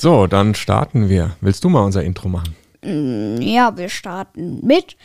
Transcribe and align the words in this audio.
So, 0.00 0.26
dann 0.26 0.54
starten 0.54 1.08
wir. 1.08 1.32
Willst 1.40 1.64
du 1.64 1.68
mal 1.68 1.82
unser 1.84 2.04
Intro 2.04 2.28
machen? 2.28 2.54
Mm, 2.84 3.40
Ja, 3.40 3.76
wir 3.76 3.88
starten 3.88 4.64
mit. 4.64 4.96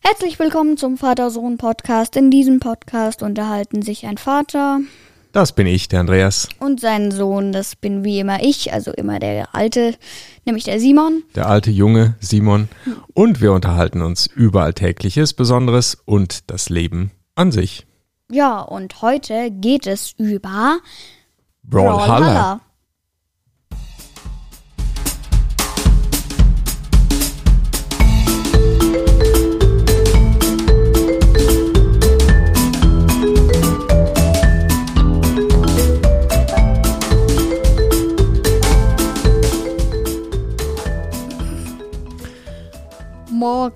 Herzlich 0.00 0.38
willkommen 0.38 0.76
zum 0.76 0.96
Vater-Sohn-Podcast. 0.98 2.14
In 2.16 2.30
diesem 2.30 2.60
Podcast 2.60 3.22
unterhalten 3.22 3.82
sich 3.82 4.06
ein 4.06 4.18
Vater 4.18 4.78
Das 5.32 5.52
bin 5.52 5.66
ich, 5.66 5.88
der 5.88 5.98
Andreas, 6.00 6.48
und 6.60 6.80
sein 6.80 7.10
Sohn. 7.10 7.50
Das 7.52 7.74
bin 7.74 8.04
wie 8.04 8.20
immer 8.20 8.40
ich, 8.42 8.72
also 8.72 8.92
immer 8.92 9.18
der 9.18 9.52
Alte, 9.54 9.96
nämlich 10.44 10.62
der 10.64 10.78
Simon. 10.78 11.24
der 11.34 11.48
alte 11.48 11.72
Junge 11.72 12.14
Simon. 12.20 12.68
Und 13.14 13.40
wir 13.40 13.52
unterhalten 13.52 14.00
uns 14.00 14.26
über 14.28 14.62
Alltägliches, 14.62 15.34
Besonderes 15.34 15.98
und 16.04 16.48
das 16.50 16.68
Leben 16.68 17.10
an 17.34 17.50
sich. 17.50 17.84
Ja, 18.30 18.60
und 18.60 19.02
heute 19.02 19.50
geht 19.50 19.88
es 19.88 20.12
über 20.18 20.78
Brawlhalla. 21.64 22.60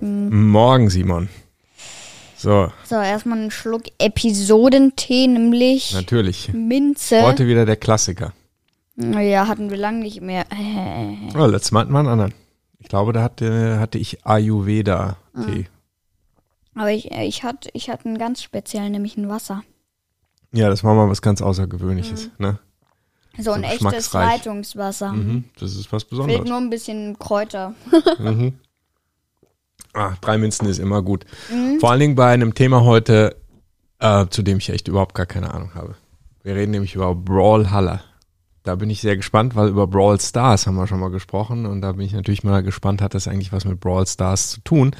Morgen. 0.01 0.49
Morgen, 0.49 0.91
Simon. 0.91 1.29
So, 2.37 2.73
So, 2.85 2.95
erstmal 2.97 3.39
einen 3.39 3.51
Schluck 3.51 3.83
Episodentee, 3.99 5.27
nämlich 5.27 5.93
natürlich. 5.95 6.53
Minze. 6.53 7.23
Heute 7.23 7.47
wieder 7.47 7.67
der 7.67 7.77
Klassiker. 7.77 8.33
Ja, 8.97 9.47
hatten 9.49 9.71
wir 9.71 9.77
lange 9.77 10.01
nicht 10.01 10.21
mehr. 10.21 10.45
Oh, 11.37 11.47
letztes 11.47 11.73
Mal 11.73 11.81
hatten 11.81 11.93
wir 11.93 11.99
einen 12.01 12.09
anderen. 12.09 12.35
Ich 12.79 12.89
glaube, 12.89 13.13
da 13.13 13.23
hatte, 13.23 13.79
hatte 13.79 13.99
ich 13.99 14.25
Ayurveda-Tee. 14.27 15.67
Aber 16.75 16.91
ich, 16.93 17.11
äh, 17.13 17.25
ich 17.27 17.43
hatte 17.43 17.69
ich 17.73 17.91
hatte 17.91 18.07
einen 18.07 18.19
ganz 18.19 18.43
speziellen, 18.43 18.93
nämlich 18.93 19.17
ein 19.17 19.29
Wasser. 19.29 19.63
Ja, 20.53 20.69
das 20.71 20.83
war 20.83 20.95
mal 20.95 21.09
was 21.11 21.21
ganz 21.23 21.43
Außergewöhnliches. 21.43 22.31
Ne? 22.39 22.59
So 23.39 23.53
ein 23.53 23.61
So 23.63 23.67
echtes 23.67 23.79
geschmacksreich. 23.81 24.29
Leitungswasser. 24.45 25.13
Mhm, 25.13 25.45
das 25.59 25.75
ist 25.77 25.93
was 25.93 26.03
Fehlt 26.05 26.11
Besonderes. 26.11 26.49
nur 26.49 26.59
ein 26.59 26.71
bisschen 26.71 27.19
Kräuter. 27.19 27.75
Mhm. 28.19 28.55
Ah, 29.93 30.15
drei 30.21 30.39
Münzen 30.39 30.67
ist 30.67 30.79
immer 30.79 31.03
gut. 31.03 31.25
Vor 31.81 31.91
allen 31.91 32.01
Dingen 32.01 32.15
bei 32.15 32.33
einem 32.33 32.55
Thema 32.55 32.85
heute, 32.85 33.37
äh, 33.99 34.27
zu 34.29 34.43
dem 34.43 34.59
ich 34.59 34.71
echt 34.71 34.89
überhaupt 34.89 35.15
gar 35.15 35.27
keine 35.27 35.53
Ahnung 35.53 35.75
habe. 35.75 35.97
Wir 36.43 36.55
reden 36.55 36.73
nämlich 36.73 36.95
über 36.95 37.15
Brawlhalla. 37.15 38.03
Da 38.63 38.75
bin 38.75 38.91
ich 38.91 39.01
sehr 39.01 39.17
gespannt, 39.17 39.57
weil 39.57 39.69
über 39.69 39.87
Brawl 39.87 40.21
Stars 40.21 40.67
haben 40.67 40.77
wir 40.77 40.87
schon 40.87 41.01
mal 41.01 41.11
gesprochen 41.11 41.67
und 41.67 41.81
da 41.81 41.93
bin 41.93 42.05
ich 42.05 42.13
natürlich 42.13 42.45
mal 42.45 42.63
gespannt, 42.63 43.01
hat 43.01 43.15
das 43.15 43.27
eigentlich 43.27 43.53
was 43.53 43.65
mit 43.65 43.81
Brawl 43.81 44.07
Stars 44.07 44.51
zu 44.51 44.61
tun? 44.61 44.95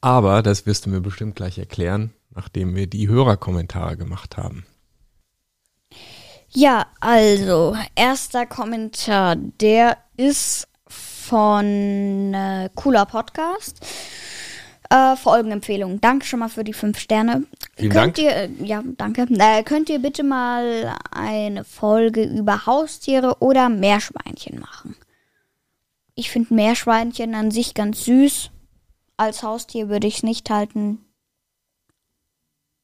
Aber 0.00 0.42
das 0.42 0.66
wirst 0.66 0.86
du 0.86 0.90
mir 0.90 1.00
bestimmt 1.00 1.36
gleich 1.36 1.58
erklären, 1.58 2.12
nachdem 2.34 2.74
wir 2.76 2.86
die 2.86 3.08
Hörerkommentare 3.08 3.96
gemacht 3.96 4.36
haben. 4.36 4.64
Ja, 6.48 6.86
also, 7.00 7.76
erster 7.94 8.46
Kommentar, 8.46 9.36
der 9.36 9.96
ist 10.16 10.68
von 11.32 12.34
äh, 12.34 12.68
Cooler 12.74 13.06
Podcast. 13.06 13.80
Äh, 14.90 15.16
Folgenempfehlung. 15.16 15.98
Danke 15.98 16.26
schon 16.26 16.40
mal 16.40 16.50
für 16.50 16.62
die 16.62 16.74
fünf 16.74 16.98
Sterne. 16.98 17.44
Vielen 17.74 17.90
könnt 17.90 18.18
Dank. 18.18 18.18
Ihr, 18.18 18.36
äh, 18.36 18.50
ja, 18.62 18.82
danke. 18.98 19.26
Äh, 19.30 19.62
könnt 19.62 19.88
ihr 19.88 20.00
bitte 20.00 20.24
mal 20.24 20.94
eine 21.10 21.64
Folge 21.64 22.22
über 22.24 22.66
Haustiere 22.66 23.38
oder 23.38 23.70
Meerschweinchen 23.70 24.60
machen? 24.60 24.94
Ich 26.14 26.30
finde 26.30 26.52
Meerschweinchen 26.52 27.34
an 27.34 27.50
sich 27.50 27.72
ganz 27.72 28.04
süß. 28.04 28.50
Als 29.16 29.42
Haustier 29.42 29.88
würde 29.88 30.08
ich 30.08 30.16
es 30.16 30.22
nicht 30.24 30.50
halten. 30.50 30.98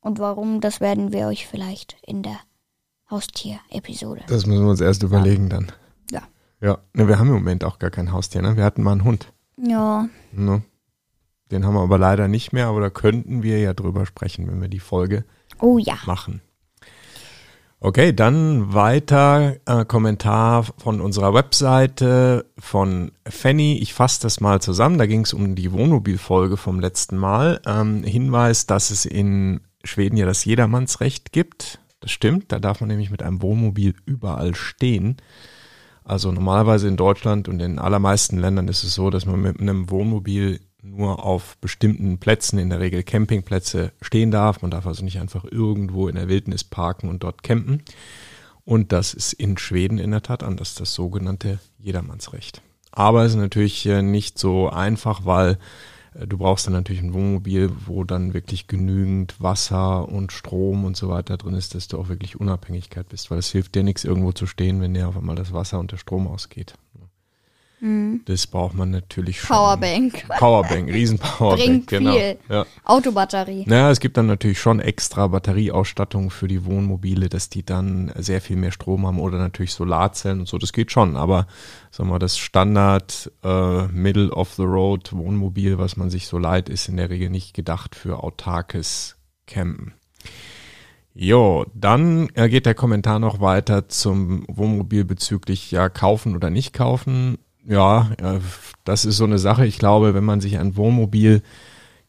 Und 0.00 0.20
warum, 0.20 0.62
das 0.62 0.80
werden 0.80 1.12
wir 1.12 1.26
euch 1.26 1.46
vielleicht 1.46 1.98
in 2.00 2.22
der 2.22 2.40
Haustier-Episode. 3.10 4.22
Das 4.26 4.46
müssen 4.46 4.64
wir 4.64 4.70
uns 4.70 4.80
erst 4.80 5.02
überlegen 5.02 5.50
dann. 5.50 5.70
Ja. 6.10 6.22
Ja, 6.60 6.78
ne, 6.92 7.08
wir 7.08 7.18
haben 7.18 7.28
im 7.28 7.34
Moment 7.34 7.64
auch 7.64 7.78
gar 7.78 7.90
kein 7.90 8.12
Haustier, 8.12 8.42
ne? 8.42 8.56
Wir 8.56 8.64
hatten 8.64 8.82
mal 8.82 8.92
einen 8.92 9.04
Hund. 9.04 9.32
Ja, 9.56 10.08
Ne? 10.32 10.62
Den 11.50 11.64
haben 11.64 11.74
wir 11.74 11.82
aber 11.82 11.98
leider 11.98 12.28
nicht 12.28 12.52
mehr, 12.52 12.66
aber 12.66 12.80
da 12.80 12.90
könnten 12.90 13.42
wir 13.42 13.58
ja 13.58 13.72
drüber 13.72 14.04
sprechen, 14.04 14.46
wenn 14.48 14.60
wir 14.60 14.68
die 14.68 14.80
Folge 14.80 15.24
oh 15.60 15.78
ja. 15.78 15.96
machen. 16.04 16.42
Okay, 17.80 18.12
dann 18.12 18.74
weiter 18.74 19.56
äh, 19.64 19.84
Kommentar 19.84 20.64
von 20.64 21.00
unserer 21.00 21.32
Webseite 21.32 22.44
von 22.58 23.12
Fanny. 23.26 23.78
Ich 23.80 23.94
fasse 23.94 24.20
das 24.20 24.40
mal 24.40 24.60
zusammen. 24.60 24.98
Da 24.98 25.06
ging 25.06 25.20
es 25.22 25.32
um 25.32 25.54
die 25.54 25.70
Wohnmobilfolge 25.70 26.56
vom 26.56 26.80
letzten 26.80 27.16
Mal. 27.16 27.60
Ähm, 27.66 28.02
Hinweis, 28.02 28.66
dass 28.66 28.90
es 28.90 29.06
in 29.06 29.60
Schweden 29.84 30.16
ja 30.16 30.26
das 30.26 30.44
Jedermannsrecht 30.44 31.32
gibt. 31.32 31.78
Das 32.00 32.10
stimmt. 32.10 32.50
Da 32.50 32.58
darf 32.58 32.80
man 32.80 32.88
nämlich 32.88 33.10
mit 33.10 33.22
einem 33.22 33.42
Wohnmobil 33.42 33.94
überall 34.06 34.56
stehen. 34.56 35.16
Also 36.08 36.32
normalerweise 36.32 36.88
in 36.88 36.96
Deutschland 36.96 37.48
und 37.48 37.60
in 37.60 37.78
allermeisten 37.78 38.38
Ländern 38.38 38.66
ist 38.66 38.82
es 38.82 38.94
so, 38.94 39.10
dass 39.10 39.26
man 39.26 39.42
mit 39.42 39.60
einem 39.60 39.90
Wohnmobil 39.90 40.58
nur 40.80 41.22
auf 41.22 41.58
bestimmten 41.58 42.16
Plätzen, 42.16 42.58
in 42.58 42.70
der 42.70 42.80
Regel 42.80 43.02
Campingplätze, 43.02 43.92
stehen 44.00 44.30
darf. 44.30 44.62
Man 44.62 44.70
darf 44.70 44.86
also 44.86 45.04
nicht 45.04 45.20
einfach 45.20 45.44
irgendwo 45.44 46.08
in 46.08 46.14
der 46.14 46.28
Wildnis 46.28 46.64
parken 46.64 47.10
und 47.10 47.22
dort 47.24 47.42
campen. 47.42 47.82
Und 48.64 48.90
das 48.92 49.12
ist 49.12 49.34
in 49.34 49.58
Schweden 49.58 49.98
in 49.98 50.10
der 50.10 50.22
Tat 50.22 50.42
anders, 50.42 50.74
das 50.74 50.94
sogenannte 50.94 51.58
Jedermannsrecht. 51.78 52.62
Aber 52.90 53.24
es 53.24 53.32
ist 53.32 53.38
natürlich 53.38 53.84
äh, 53.84 54.00
nicht 54.00 54.38
so 54.38 54.70
einfach, 54.70 55.26
weil 55.26 55.58
du 56.26 56.38
brauchst 56.38 56.66
dann 56.66 56.72
natürlich 56.72 57.02
ein 57.02 57.14
Wohnmobil, 57.14 57.70
wo 57.86 58.04
dann 58.04 58.34
wirklich 58.34 58.66
genügend 58.66 59.40
Wasser 59.40 60.08
und 60.08 60.32
Strom 60.32 60.84
und 60.84 60.96
so 60.96 61.08
weiter 61.08 61.36
drin 61.36 61.54
ist, 61.54 61.74
dass 61.74 61.88
du 61.88 61.98
auch 61.98 62.08
wirklich 62.08 62.40
Unabhängigkeit 62.40 63.08
bist, 63.08 63.30
weil 63.30 63.38
es 63.38 63.50
hilft 63.50 63.74
dir 63.74 63.82
nichts, 63.82 64.04
irgendwo 64.04 64.32
zu 64.32 64.46
stehen, 64.46 64.80
wenn 64.80 64.94
dir 64.94 65.08
auf 65.08 65.16
einmal 65.16 65.36
das 65.36 65.52
Wasser 65.52 65.78
und 65.78 65.92
der 65.92 65.96
Strom 65.98 66.26
ausgeht. 66.26 66.74
Das 67.80 68.48
braucht 68.48 68.74
man 68.74 68.90
natürlich 68.90 69.40
schon. 69.40 69.56
Powerbank. 69.56 70.26
Powerbank, 70.38 70.92
riesen 70.92 71.18
Powerbank, 71.18 71.58
Bringt 71.64 71.86
genau. 71.86 72.12
viel. 72.12 72.38
Ja. 72.48 72.66
Autobatterie. 72.84 73.64
Naja, 73.66 73.90
es 73.90 74.00
gibt 74.00 74.16
dann 74.16 74.26
natürlich 74.26 74.58
schon 74.58 74.80
extra 74.80 75.28
Batterieausstattung 75.28 76.30
für 76.30 76.48
die 76.48 76.64
Wohnmobile, 76.64 77.28
dass 77.28 77.50
die 77.50 77.64
dann 77.64 78.12
sehr 78.16 78.40
viel 78.40 78.56
mehr 78.56 78.72
Strom 78.72 79.06
haben 79.06 79.20
oder 79.20 79.38
natürlich 79.38 79.74
Solarzellen 79.74 80.40
und 80.40 80.48
so, 80.48 80.58
das 80.58 80.72
geht 80.72 80.90
schon, 80.90 81.16
aber 81.16 81.46
sagen 81.92 82.08
wir 82.08 82.14
mal, 82.14 82.18
das 82.18 82.36
Standard 82.36 83.30
äh, 83.44 83.86
Middle 83.86 84.30
of 84.30 84.54
the 84.54 84.62
Road 84.62 85.12
Wohnmobil, 85.12 85.78
was 85.78 85.96
man 85.96 86.10
sich 86.10 86.26
so 86.26 86.38
leiht, 86.38 86.68
ist 86.68 86.88
in 86.88 86.96
der 86.96 87.10
Regel 87.10 87.30
nicht 87.30 87.54
gedacht 87.54 87.94
für 87.94 88.24
autarkes 88.24 89.16
Campen. 89.46 89.94
Jo, 91.14 91.66
dann 91.74 92.28
äh, 92.34 92.48
geht 92.48 92.66
der 92.66 92.74
Kommentar 92.74 93.18
noch 93.18 93.40
weiter 93.40 93.88
zum 93.88 94.44
Wohnmobil 94.48 95.04
bezüglich 95.04 95.70
ja 95.72 95.88
kaufen 95.88 96.36
oder 96.36 96.48
nicht 96.48 96.72
kaufen. 96.72 97.38
Ja, 97.68 98.10
das 98.84 99.04
ist 99.04 99.18
so 99.18 99.24
eine 99.24 99.38
Sache. 99.38 99.66
Ich 99.66 99.78
glaube, 99.78 100.14
wenn 100.14 100.24
man 100.24 100.40
sich 100.40 100.58
ein 100.58 100.76
Wohnmobil 100.76 101.42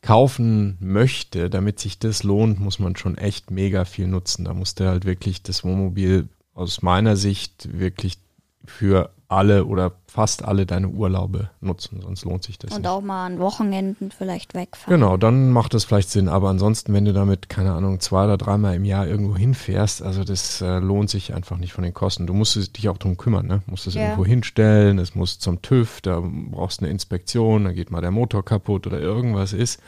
kaufen 0.02 0.78
möchte, 0.80 1.50
damit 1.50 1.80
sich 1.80 2.00
das 2.00 2.24
lohnt, 2.24 2.62
muss 2.62 2.80
man 2.80 2.96
schon 2.96 3.18
echt 3.18 3.52
mega 3.52 3.84
viel 3.84 4.08
nutzen. 4.08 4.46
Da 4.46 4.53
musste 4.53 4.88
halt 4.88 5.03
wirklich 5.03 5.44
das 5.44 5.66
Wohnmobil 5.66 6.30
aus 6.53 6.81
meiner 6.81 7.18
Sicht 7.18 7.78
wirklich 7.78 8.20
für 8.66 9.09
alle 9.31 9.66
oder 9.66 9.92
fast 10.08 10.44
alle 10.44 10.66
deine 10.66 10.90
Urlaube 10.90 11.52
nutzen, 11.62 12.02
sonst 12.02 12.25
lohnt 12.25 12.44
sich 12.44 12.58
das 12.58 12.72
Und 12.72 12.81
nicht. 12.81 12.90
auch 12.90 13.02
mal 13.02 13.28
an 13.28 13.38
Wochenenden 13.38 14.09
vielleicht 14.09 14.56
wegfahren. 14.56 15.00
Genau, 15.00 15.18
dann 15.18 15.52
macht 15.52 15.75
das 15.75 15.84
vielleicht 15.86 16.09
Sinn. 16.09 16.28
Aber 16.28 16.50
ansonsten, 16.50 16.94
wenn 16.94 17.06
du 17.06 17.14
damit, 17.14 17.47
keine 17.47 17.74
Ahnung, 17.74 18.00
zwei 18.00 18.24
oder 18.25 18.38
dreimal 18.38 18.74
im 18.75 18.86
Jahr 18.86 19.06
irgendwo 19.08 19.38
hinfährst, 19.38 20.02
also 20.02 20.24
das 20.24 20.62
äh, 20.62 20.80
lohnt 20.80 21.12
sich 21.12 21.36
einfach 21.36 21.58
nicht 21.58 21.74
von 21.74 21.84
den 21.84 21.94
Kosten. 21.94 22.25
Du 22.25 22.34
musst 22.34 22.56
dich 22.75 22.90
auch 22.90 22.97
drum 22.97 23.18
kümmern, 23.18 23.46
ne? 23.46 23.62
Musst 23.68 23.86
es 23.86 23.94
Ja. 23.94 24.02
irgendwo 24.02 24.25
hinstellen, 24.25 24.97
es 24.97 25.14
muss 25.14 25.38
zum 25.38 25.62
TÜV, 25.62 26.02
da 26.02 26.23
brauchst 26.23 26.82
du 26.82 26.85
eine 26.85 26.91
Inspektion, 26.91 27.66
da 27.66 27.72
geht 27.72 27.91
mal 27.91 28.02
der 28.02 28.12
Motor 28.12 28.44
kaputt 28.44 28.88
oder 28.88 29.00
irgendwas 29.00 29.53
ist. 29.53 29.79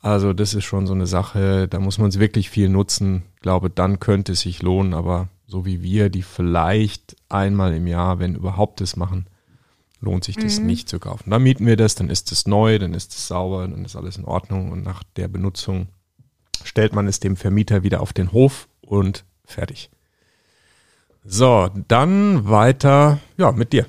Also 0.00 0.32
das 0.32 0.54
ist 0.54 0.64
schon 0.64 0.86
so 0.86 0.94
eine 0.94 1.08
Sache, 1.08 1.66
da 1.66 1.80
muss 1.80 1.98
man 1.98 2.10
es 2.10 2.20
wirklich 2.20 2.50
viel 2.50 2.68
nutzen. 2.68 3.24
Ich 3.34 3.40
glaube, 3.42 3.68
dann 3.68 3.98
könnte 3.98 4.32
es 4.32 4.40
sich 4.42 4.62
lohnen, 4.62 4.94
aber 4.94 5.26
so 5.46 5.64
wie 5.64 5.82
wir, 5.82 6.08
die 6.10 6.22
vielleicht 6.22 7.16
einmal 7.28 7.74
im 7.74 7.86
Jahr, 7.86 8.18
wenn 8.18 8.34
überhaupt 8.34 8.80
das 8.80 8.96
machen, 8.96 9.26
lohnt 10.00 10.24
sich 10.24 10.36
das 10.36 10.58
nicht 10.58 10.88
zu 10.88 10.98
kaufen. 10.98 11.30
Dann 11.30 11.42
mieten 11.42 11.66
wir 11.66 11.76
das, 11.76 11.94
dann 11.94 12.10
ist 12.10 12.30
es 12.32 12.46
neu, 12.46 12.78
dann 12.78 12.94
ist 12.94 13.12
es 13.14 13.28
sauber, 13.28 13.66
dann 13.66 13.84
ist 13.84 13.96
alles 13.96 14.16
in 14.16 14.24
Ordnung 14.24 14.70
und 14.70 14.82
nach 14.82 15.02
der 15.16 15.28
Benutzung 15.28 15.88
stellt 16.64 16.94
man 16.94 17.06
es 17.06 17.20
dem 17.20 17.36
Vermieter 17.36 17.82
wieder 17.82 18.00
auf 18.00 18.12
den 18.12 18.32
Hof 18.32 18.68
und 18.80 19.24
fertig. 19.44 19.90
So, 21.24 21.68
dann 21.88 22.48
weiter, 22.48 23.18
ja, 23.36 23.52
mit 23.52 23.72
dir. 23.72 23.86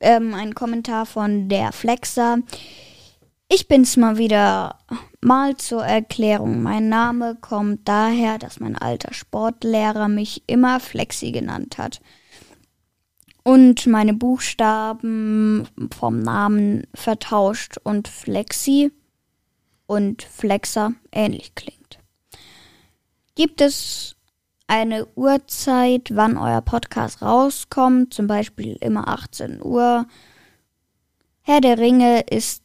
Ähm, 0.00 0.32
ein 0.34 0.54
Kommentar 0.54 1.06
von 1.06 1.48
der 1.48 1.72
Flexer. 1.72 2.38
Ich 3.48 3.68
bin's 3.68 3.96
mal 3.96 4.16
wieder. 4.16 4.78
Mal 5.20 5.56
zur 5.56 5.84
Erklärung. 5.84 6.62
Mein 6.62 6.88
Name 6.88 7.36
kommt 7.40 7.88
daher, 7.88 8.38
dass 8.38 8.60
mein 8.60 8.76
alter 8.76 9.12
Sportlehrer 9.12 10.08
mich 10.08 10.44
immer 10.46 10.80
Flexi 10.80 11.32
genannt 11.32 11.78
hat. 11.78 12.00
und 13.48 13.86
meine 13.86 14.12
Buchstaben 14.12 15.66
vom 15.98 16.20
Namen 16.20 16.86
vertauscht 16.94 17.78
und 17.82 18.06
Flexi 18.06 18.92
und 19.86 20.22
Flexer 20.22 20.92
ähnlich 21.12 21.54
klingt. 21.54 21.98
Gibt 23.36 23.62
es 23.62 24.16
eine 24.66 25.06
Uhrzeit, 25.14 26.10
wann 26.14 26.36
euer 26.36 26.60
Podcast 26.60 27.22
rauskommt, 27.22 28.12
zum 28.12 28.26
Beispiel 28.26 28.76
immer 28.82 29.08
18 29.08 29.62
Uhr? 29.62 30.06
Herr 31.40 31.62
der 31.62 31.78
Ringe 31.78 32.20
ist 32.28 32.62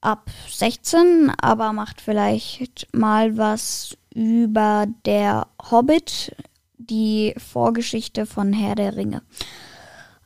ab 0.00 0.30
16, 0.48 1.32
aber 1.40 1.72
macht 1.72 2.00
vielleicht 2.00 2.88
mal 2.94 3.36
was 3.36 3.96
über 4.14 4.86
der 5.04 5.46
Hobbit, 5.70 6.34
die 6.78 7.34
Vorgeschichte 7.36 8.26
von 8.26 8.52
Herr 8.52 8.74
der 8.74 8.96
Ringe. 8.96 9.22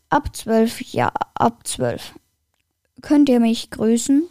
Ab 0.09 0.35
12, 0.35 0.81
ja, 0.93 1.12
ab 1.35 1.67
12. 1.67 2.15
Könnt 3.03 3.29
ihr 3.29 3.41
mich 3.41 3.71
grüßen? 3.71 4.25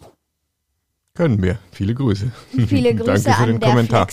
Können 1.13 1.44
wir. 1.44 1.60
Viele 1.72 1.94
Grüße. 1.94 2.31
Viele 2.68 2.95
Grüße 2.95 3.24
Danke 3.25 3.34
für 3.34 3.44
an 3.44 3.50
den 3.50 3.60
Kommentar. 3.60 4.07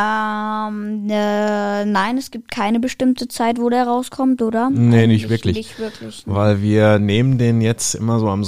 Ähm, 0.00 1.08
äh, 1.10 1.84
nein, 1.84 2.18
es 2.18 2.30
gibt 2.30 2.52
keine 2.52 2.78
bestimmte 2.78 3.26
Zeit, 3.26 3.58
wo 3.58 3.68
der 3.68 3.84
rauskommt, 3.84 4.42
oder? 4.42 4.70
Nee, 4.70 5.08
nicht 5.08 5.24
Eigentlich 5.24 5.28
wirklich. 5.28 5.56
Nicht 5.56 5.78
wirklich. 5.80 6.26
ne? 6.26 6.34
Weil 6.34 6.62
wir 6.62 7.00
nehmen 7.00 7.36
den 7.38 7.60
jetzt 7.60 7.94
immer 7.94 8.20
so 8.20 8.28
am 8.28 8.44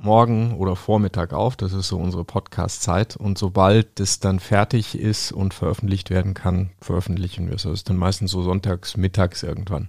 Sonntagmorgen 0.00 0.54
oder 0.54 0.76
Vormittag 0.76 1.32
auf. 1.32 1.56
Das 1.56 1.72
ist 1.72 1.88
so 1.88 1.98
unsere 1.98 2.24
Podcast-Zeit. 2.24 3.16
Und 3.16 3.38
sobald 3.38 4.00
es 4.00 4.20
dann 4.20 4.40
fertig 4.40 4.98
ist 4.98 5.32
und 5.32 5.54
veröffentlicht 5.54 6.10
werden 6.10 6.34
kann, 6.34 6.70
veröffentlichen 6.80 7.48
wir 7.48 7.56
es. 7.56 7.62
Das 7.62 7.72
ist 7.72 7.88
dann 7.88 7.96
meistens 7.96 8.30
so 8.30 8.42
sonntags, 8.42 8.96
mittags 8.96 9.42
irgendwann. 9.42 9.88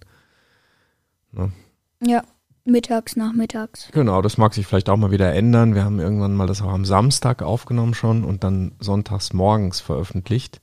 Ja, 2.01 2.23
mittags, 2.65 3.15
nachmittags. 3.15 3.89
Genau, 3.93 4.21
das 4.21 4.37
mag 4.37 4.53
sich 4.53 4.67
vielleicht 4.67 4.89
auch 4.89 4.97
mal 4.97 5.11
wieder 5.11 5.33
ändern. 5.33 5.75
Wir 5.75 5.85
haben 5.85 5.99
irgendwann 5.99 6.35
mal 6.35 6.47
das 6.47 6.61
auch 6.61 6.71
am 6.71 6.85
Samstag 6.85 7.41
aufgenommen 7.41 7.93
schon 7.93 8.23
und 8.23 8.43
dann 8.43 8.73
sonntags 8.79 9.33
morgens 9.33 9.79
veröffentlicht. 9.79 10.61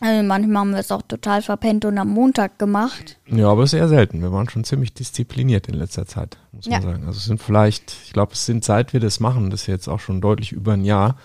Also 0.00 0.22
manchmal 0.22 0.60
haben 0.60 0.70
wir 0.72 0.78
es 0.78 0.92
auch 0.92 1.02
total 1.02 1.40
verpennt 1.42 1.84
und 1.86 1.96
am 1.96 2.08
Montag 2.08 2.58
gemacht. 2.58 3.18
Ja, 3.26 3.48
aber 3.48 3.66
sehr 3.66 3.88
selten. 3.88 4.20
Wir 4.20 4.30
waren 4.30 4.48
schon 4.48 4.64
ziemlich 4.64 4.92
diszipliniert 4.92 5.68
in 5.68 5.74
letzter 5.74 6.06
Zeit, 6.06 6.36
muss 6.52 6.66
man 6.66 6.82
Ja. 6.82 6.86
sagen. 6.86 7.04
Also 7.06 7.18
es 7.18 7.24
sind 7.24 7.40
vielleicht, 7.42 7.96
ich 8.04 8.12
glaube, 8.12 8.32
es 8.34 8.44
sind 8.44 8.62
seit 8.64 8.92
wir 8.92 9.00
das 9.00 9.20
machen, 9.20 9.48
das 9.50 9.62
ist 9.62 9.66
jetzt 9.68 9.88
auch 9.88 10.00
schon 10.00 10.20
deutlich 10.20 10.52
über 10.52 10.74
ein 10.74 10.84
Jahr, 10.84 11.16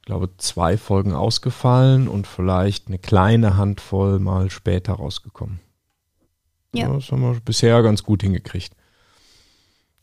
ich 0.00 0.04
glaube, 0.06 0.30
zwei 0.38 0.76
Folgen 0.76 1.12
ausgefallen 1.14 2.08
und 2.08 2.26
vielleicht 2.26 2.88
eine 2.88 2.98
kleine 2.98 3.56
Handvoll 3.56 4.18
mal 4.18 4.50
später 4.50 4.94
rausgekommen. 4.94 5.60
Ja. 6.74 6.92
Das 6.92 7.10
haben 7.10 7.22
wir 7.22 7.40
bisher 7.40 7.82
ganz 7.82 8.02
gut 8.02 8.22
hingekriegt. 8.22 8.72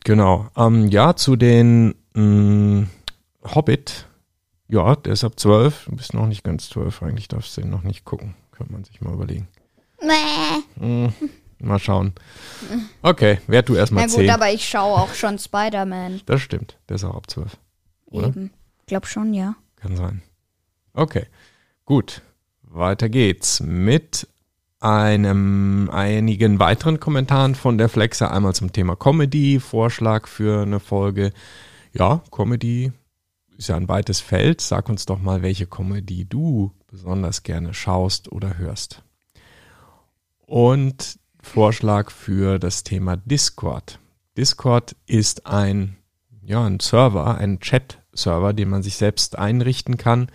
Genau. 0.04 0.48
Ähm, 0.56 0.88
ja, 0.88 1.14
zu 1.16 1.36
den 1.36 1.94
mh, 2.14 2.86
Hobbit. 3.44 4.06
Ja, 4.68 4.96
der 4.96 5.12
ist 5.12 5.24
ab 5.24 5.38
12. 5.38 5.86
Du 5.86 5.96
bist 5.96 6.14
noch 6.14 6.26
nicht 6.26 6.42
ganz 6.44 6.68
12. 6.70 7.02
Eigentlich 7.02 7.28
darfst 7.28 7.56
du 7.56 7.60
den 7.60 7.70
noch 7.70 7.82
nicht 7.82 8.04
gucken. 8.04 8.34
Könnte 8.50 8.72
man 8.72 8.84
sich 8.84 9.00
mal 9.00 9.12
überlegen. 9.12 9.48
Nee. 10.02 10.62
Hm, 10.78 11.12
mal 11.58 11.78
schauen. 11.78 12.12
Okay, 13.02 13.38
werd 13.46 13.68
du 13.68 13.74
Na 13.74 13.80
erstmal 13.80 14.06
gut, 14.06 14.16
10. 14.16 14.30
aber 14.30 14.50
ich 14.50 14.68
schaue 14.68 14.94
auch 15.00 15.14
schon 15.14 15.38
Spider-Man. 15.38 16.22
Das 16.26 16.40
stimmt. 16.40 16.78
Der 16.88 16.96
ist 16.96 17.04
auch 17.04 17.14
ab 17.14 17.30
12. 17.30 17.56
Oder? 18.06 18.28
Eben. 18.28 18.50
Glaub 18.86 19.06
schon, 19.06 19.34
ja. 19.34 19.54
Kann 19.76 19.96
sein. 19.96 20.22
Okay, 20.94 21.26
gut. 21.84 22.22
Weiter 22.62 23.08
geht's 23.08 23.60
mit 23.60 24.28
einem 24.80 25.88
einigen 25.90 26.58
weiteren 26.58 27.00
Kommentaren 27.00 27.54
von 27.54 27.78
der 27.78 27.88
Flexer. 27.88 28.30
Einmal 28.30 28.54
zum 28.54 28.72
Thema 28.72 28.96
Comedy, 28.96 29.60
Vorschlag 29.60 30.28
für 30.28 30.62
eine 30.62 30.80
Folge. 30.80 31.32
Ja, 31.92 32.22
Comedy 32.30 32.92
ist 33.56 33.68
ja 33.68 33.76
ein 33.76 33.88
weites 33.88 34.20
Feld. 34.20 34.60
Sag 34.60 34.88
uns 34.88 35.06
doch 35.06 35.20
mal, 35.20 35.42
welche 35.42 35.66
Comedy 35.66 36.24
du 36.24 36.72
besonders 36.86 37.42
gerne 37.42 37.74
schaust 37.74 38.30
oder 38.30 38.58
hörst. 38.58 39.02
Und 40.46 41.18
Vorschlag 41.40 42.10
für 42.10 42.58
das 42.58 42.84
Thema 42.84 43.16
Discord. 43.16 44.00
Discord 44.36 44.96
ist 45.06 45.46
ein, 45.46 45.96
ja, 46.42 46.64
ein 46.64 46.80
Server, 46.80 47.38
ein 47.38 47.60
Chat-Server, 47.60 48.52
den 48.52 48.68
man 48.68 48.82
sich 48.82 48.96
selbst 48.96 49.38
einrichten 49.38 49.96
kann, 49.96 50.28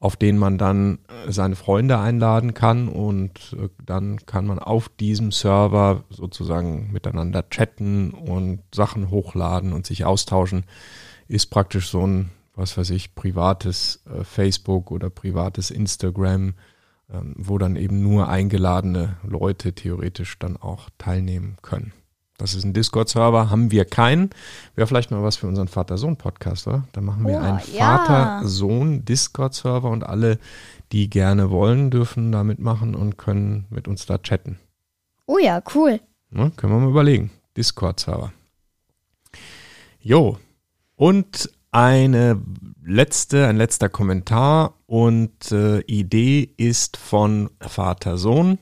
auf 0.00 0.16
den 0.16 0.36
man 0.36 0.58
dann 0.58 0.98
äh, 1.26 1.30
seine 1.30 1.54
Freunde 1.54 1.98
einladen 1.98 2.54
kann 2.54 2.88
und 2.88 3.56
äh, 3.56 3.68
dann 3.86 4.18
kann 4.26 4.46
man 4.46 4.58
auf 4.58 4.88
diesem 4.88 5.30
Server 5.30 6.04
sozusagen 6.10 6.90
miteinander 6.92 7.48
chatten 7.48 8.10
und 8.10 8.62
Sachen 8.74 9.10
hochladen 9.10 9.72
und 9.72 9.86
sich 9.86 10.04
austauschen. 10.04 10.64
Ist 11.28 11.46
praktisch 11.46 11.88
so 11.88 12.04
ein, 12.04 12.30
was 12.54 12.76
weiß 12.76 12.90
ich, 12.90 13.14
privates 13.14 14.02
äh, 14.06 14.24
Facebook 14.24 14.90
oder 14.90 15.10
privates 15.10 15.70
Instagram, 15.70 16.54
ähm, 17.12 17.34
wo 17.36 17.58
dann 17.58 17.76
eben 17.76 18.02
nur 18.02 18.28
eingeladene 18.28 19.16
Leute 19.22 19.74
theoretisch 19.74 20.38
dann 20.38 20.56
auch 20.56 20.88
teilnehmen 20.98 21.56
können. 21.62 21.92
Das 22.38 22.54
ist 22.54 22.64
ein 22.64 22.72
Discord-Server, 22.72 23.50
haben 23.50 23.70
wir 23.70 23.84
keinen. 23.84 24.30
Wäre 24.74 24.86
vielleicht 24.88 25.10
mal 25.12 25.22
was 25.22 25.36
für 25.36 25.46
unseren 25.46 25.68
Vater-Sohn-Podcast, 25.68 26.66
oder? 26.66 26.88
Da 26.92 27.00
machen 27.00 27.24
wir 27.26 27.36
Oh, 27.36 27.40
einen 27.40 27.60
ja. 27.72 27.98
Vater-Sohn-Discord-Server 27.98 29.88
und 29.88 30.02
alle, 30.04 30.38
die 30.90 31.08
gerne 31.08 31.50
wollen, 31.50 31.90
dürfen 31.90 32.32
da 32.32 32.42
mitmachen 32.42 32.94
und 32.96 33.16
können 33.16 33.66
mit 33.70 33.86
uns 33.86 34.06
da 34.06 34.18
chatten. 34.18 34.58
Oh 35.26 35.38
ja, 35.38 35.62
cool. 35.74 36.00
Ne? 36.30 36.50
Können 36.56 36.72
wir 36.72 36.80
mal 36.80 36.90
überlegen. 36.90 37.30
Discord-Server. 37.56 38.32
Jo. 40.00 40.38
Und 40.96 41.50
eine 41.72 42.40
letzte, 42.84 43.48
ein 43.48 43.56
letzter 43.56 43.88
Kommentar 43.88 44.74
und 44.86 45.50
äh, 45.50 45.80
Idee 45.80 46.48
ist 46.56 46.96
von 46.96 47.50
Vater 47.60 48.18
Sohn. 48.18 48.58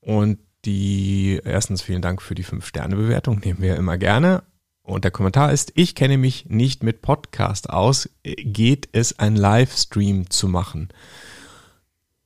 Und 0.00 0.38
die, 0.64 1.40
erstens 1.44 1.82
vielen 1.82 2.02
Dank 2.02 2.22
für 2.22 2.34
die 2.34 2.44
5-Sterne-Bewertung, 2.44 3.40
nehmen 3.40 3.60
wir 3.60 3.76
immer 3.76 3.98
gerne. 3.98 4.44
Und 4.82 5.04
der 5.04 5.10
Kommentar 5.10 5.52
ist, 5.52 5.72
ich 5.74 5.94
kenne 5.94 6.16
mich 6.16 6.46
nicht 6.46 6.82
mit 6.82 7.02
Podcast 7.02 7.70
aus. 7.70 8.08
Geht 8.22 8.88
es, 8.92 9.18
ein 9.18 9.36
Livestream 9.36 10.30
zu 10.30 10.48
machen? 10.48 10.88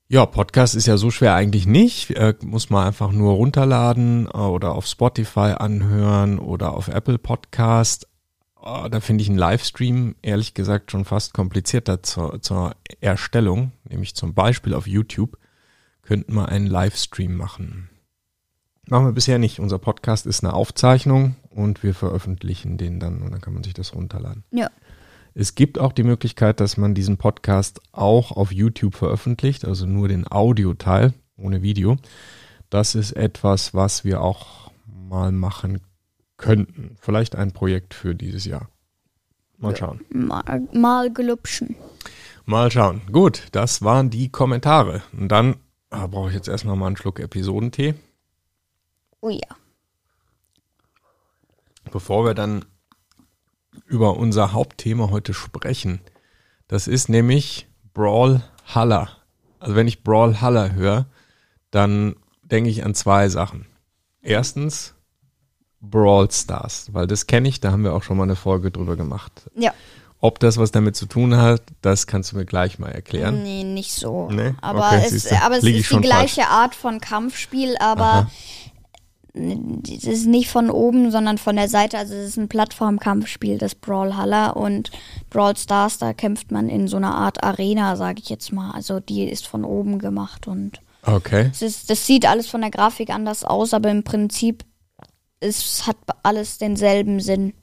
Ja, 0.09 0.27
Podcast 0.27 0.75
ist 0.75 0.87
ja 0.87 0.97
so 0.97 1.11
schwer 1.11 1.35
eigentlich 1.35 1.67
nicht. 1.67 2.11
Äh, 2.11 2.35
muss 2.43 2.71
man 2.71 2.87
einfach 2.87 3.13
nur 3.13 3.35
runterladen 3.35 4.27
äh, 4.27 4.37
oder 4.37 4.75
auf 4.75 4.87
Spotify 4.87 5.55
anhören 5.59 6.39
oder 6.39 6.75
auf 6.75 6.89
Apple 6.89 7.19
Podcast. 7.19 8.07
Äh, 8.65 8.91
da 8.91 9.01
finde 9.01 9.23
ich 9.23 9.29
einen 9.29 9.39
Livestream 9.39 10.17
ehrlich 10.23 10.55
gesagt 10.55 10.91
schon 10.91 11.05
fast 11.05 11.35
komplizierter 11.35 12.03
zur, 12.03 12.41
zur 12.41 12.75
Erstellung. 13.01 13.73
Nämlich 13.89 14.15
zum 14.15 14.35
Beispiel 14.35 14.75
auf 14.75 14.87
YouTube 14.87 15.39
könnten 16.03 16.35
wir 16.35 16.49
einen 16.49 16.67
Livestream 16.67 17.35
machen. 17.35 17.91
Machen 18.87 19.07
wir 19.07 19.13
bisher 19.13 19.39
nicht. 19.39 19.61
Unser 19.61 19.79
Podcast 19.79 20.27
ist 20.27 20.45
eine 20.45 20.53
Aufzeichnung 20.53 21.37
und 21.49 21.83
wir 21.83 21.95
veröffentlichen 21.95 22.77
den 22.77 23.01
dann 23.01 23.23
und 23.23 23.31
dann 23.31 23.41
kann 23.41 23.55
man 23.55 23.63
sich 23.63 23.75
das 23.75 23.95
runterladen. 23.95 24.45
Ja. 24.51 24.71
Es 25.35 25.55
gibt 25.55 25.79
auch 25.79 25.93
die 25.93 26.05
Möglichkeit, 26.05 26.61
dass 26.61 26.77
man 26.77 26.95
diesen 26.95 27.17
Podcast 27.17 27.81
auch 27.93 28.31
auf 28.31 28.53
YouTube 28.53 28.95
veröffentlicht, 28.95 29.65
also 29.65 29.87
nur 29.87 30.09
den 30.09 30.31
Audioteil 30.31 31.15
ohne 31.37 31.63
Video. 31.63 31.97
Das 32.71 32.95
ist 32.95 33.13
etwas, 33.13 33.75
was 33.75 34.05
wir 34.05 34.21
auch 34.21 34.71
mal 34.87 35.33
machen 35.33 35.81
könnten. 36.37 36.97
Vielleicht 37.01 37.37
ein 37.37 37.53
Projekt 37.53 37.95
für 37.95 38.15
dieses 38.15 38.45
Jahr. 38.45 38.69
Mal 39.59 39.77
schauen. 39.77 40.05
Mal, 40.11 40.69
mal 40.73 41.13
gelupschen. 41.13 41.77
Mal 42.45 42.71
schauen. 42.71 43.01
Gut, 43.11 43.49
das 43.53 43.83
waren 43.83 44.11
die 44.11 44.31
Kommentare. 44.31 45.03
Und 45.13 45.29
dann 45.29 45.57
ah, 45.91 46.07
brauche 46.07 46.29
ich 46.29 46.35
jetzt 46.35 46.49
erst 46.49 46.65
noch 46.65 46.77
mal 46.77 46.89
einen 46.89 46.97
Schluck 46.97 47.21
Episodentee. 47.21 47.95
Oh 49.21 49.31
ja. 49.31 49.57
bevor 51.91 52.27
wir 52.27 52.35
dann 52.35 52.67
über 53.87 54.17
unser 54.17 54.53
Hauptthema 54.53 55.11
heute 55.11 55.33
sprechen. 55.33 56.01
Das 56.69 56.89
ist 56.89 57.09
nämlich 57.09 57.67
Brawlhalla. 57.95 59.09
Also 59.59 59.75
wenn 59.77 59.89
ich 59.89 60.03
Brawlhalla 60.03 60.71
höre, 60.71 61.07
dann 61.71 62.17
denke 62.43 62.69
ich 62.69 62.85
an 62.85 62.95
zwei 62.95 63.29
Sachen. 63.29 63.67
Erstens 64.21 64.95
Brawl 65.91 66.31
Stars, 66.31 66.89
weil 66.93 67.07
das 67.07 67.27
kenne 67.27 67.49
ich, 67.49 67.61
da 67.61 67.73
haben 67.73 67.85
wir 67.85 67.95
auch 67.95 68.03
schon 68.03 68.17
mal 68.17 68.25
eine 68.25 68.37
Folge 68.37 68.71
drüber 68.71 68.97
gemacht. 68.97 69.33
Ja. 69.57 69.73
Ob 70.21 70.39
das 70.39 70.57
was 70.57 70.71
damit 70.71 70.97
zu 70.97 71.07
tun 71.07 71.37
hat, 71.37 71.63
das 71.83 72.07
kannst 72.07 72.33
du 72.33 72.37
mir 72.37 72.47
gleich 72.47 72.79
mal 72.79 72.91
erklären. 72.91 73.43
Nee, 73.43 73.63
nicht 73.63 73.93
so. 73.93 74.31
Nee? 74.31 74.55
Aber 74.63 74.87
Okay, 74.87 75.05
es, 75.05 75.31
aber 75.33 75.59
es 75.59 75.65
ist 75.65 75.91
die 75.91 76.01
gleiche 76.01 76.49
Art 76.49 76.75
von 76.75 76.99
Kampfspiel, 76.99 77.77
aber 77.79 78.05
Aha. 78.05 78.31
es 79.35 80.05
ist 80.05 80.27
nicht 80.27 80.49
von 80.49 80.71
oben, 80.71 81.11
sondern 81.11 81.37
von 81.37 81.57
der 81.57 81.69
Seite. 81.69 81.99
Also 81.99 82.15
es 82.15 82.29
ist 82.29 82.37
ein 82.39 82.49
Plattformkampfspiel, 82.49 83.59
das 83.59 83.75
Brawlhalla 83.75 84.51
und 84.51 84.91
Brawl 85.29 85.59
Stars, 85.59 85.99
da 85.99 86.15
kämpft 86.15 86.51
man 86.53 86.71
in 86.71 86.89
so 86.89 86.97
einer 86.97 87.15
Art 87.15 87.45
Arena, 87.45 87.97
sage 87.97 88.21
ich 88.23 88.31
jetzt 88.31 88.51
mal. 88.51 88.71
Also 88.71 89.01
die 89.01 89.25
ist 89.25 89.47
von 89.47 89.65
oben 89.65 89.99
gemacht 89.99 90.47
und 90.47 90.81
Okay. 91.07 91.51
Es 91.53 91.63
ist, 91.63 91.91
das 91.91 92.07
sieht 92.07 92.27
alles 92.27 92.47
von 92.47 92.63
der 92.63 92.71
Grafik 92.71 93.11
anders 93.11 93.45
aus, 93.45 93.75
aber 93.75 93.91
im 93.91 94.05
Prinzip 94.05 94.65
es 95.45 95.87
hat 95.87 95.97
alles 96.23 96.59
denselben 96.59 97.21
Sinn. 97.21 97.55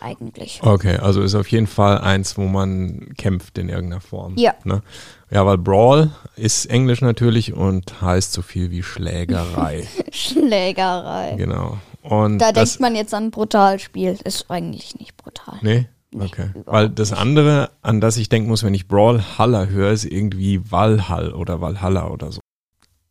Eigentlich. 0.00 0.60
Okay, 0.62 0.96
also 0.96 1.22
ist 1.22 1.34
auf 1.34 1.48
jeden 1.48 1.66
Fall 1.66 1.98
eins, 1.98 2.36
wo 2.36 2.42
man 2.42 3.14
kämpft 3.16 3.58
in 3.58 3.68
irgendeiner 3.68 4.00
Form. 4.00 4.34
Ja. 4.36 4.54
Ne? 4.64 4.82
Ja, 5.30 5.44
weil 5.46 5.58
Brawl 5.58 6.10
ist 6.36 6.66
Englisch 6.66 7.00
natürlich 7.00 7.52
und 7.52 8.00
heißt 8.00 8.32
so 8.32 8.42
viel 8.42 8.70
wie 8.70 8.82
Schlägerei. 8.82 9.86
Schlägerei. 10.10 11.34
genau. 11.36 11.78
Und 12.02 12.38
Da 12.38 12.52
denkt 12.52 12.80
man 12.80 12.94
jetzt 12.94 13.14
an 13.14 13.30
Brutalspiel. 13.30 14.18
Ist 14.24 14.50
eigentlich 14.50 14.98
nicht 14.98 15.16
brutal. 15.16 15.58
Nee? 15.62 15.86
Okay. 16.14 16.50
überhaupt 16.54 16.66
Weil 16.66 16.88
das 16.90 17.12
andere, 17.12 17.70
an 17.82 18.00
das 18.00 18.16
ich 18.16 18.28
denken 18.28 18.48
muss, 18.48 18.62
wenn 18.62 18.74
ich 18.74 18.88
Brawlhalla 18.88 19.66
höre, 19.66 19.90
ist 19.90 20.04
irgendwie 20.04 20.70
Valhall 20.70 21.32
oder 21.32 21.60
Valhalla 21.60 22.08
oder 22.08 22.30
so. 22.30 22.40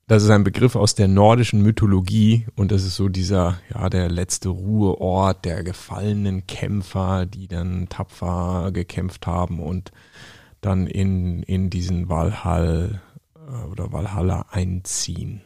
Das 0.07 0.21
ist 0.21 0.29
ein 0.29 0.43
Begriff 0.43 0.75
aus 0.75 0.95
der 0.95 1.07
nordischen 1.07 1.61
Mythologie 1.61 2.45
und 2.55 2.73
das 2.73 2.83
ist 2.83 2.97
so 2.97 3.07
dieser, 3.07 3.59
ja, 3.73 3.89
der 3.89 4.09
letzte 4.09 4.49
Ruheort 4.49 5.45
der 5.45 5.63
gefallenen 5.63 6.45
Kämpfer, 6.45 7.25
die 7.25 7.47
dann 7.47 7.87
tapfer 7.87 8.71
gekämpft 8.73 9.27
haben 9.27 9.61
und 9.61 9.91
dann 10.59 10.87
in, 10.87 11.43
in 11.43 11.69
diesen 11.69 12.09
Valhall 12.09 13.01
äh, 13.35 13.65
oder 13.67 13.93
Valhalla 13.93 14.45
einziehen. 14.51 15.41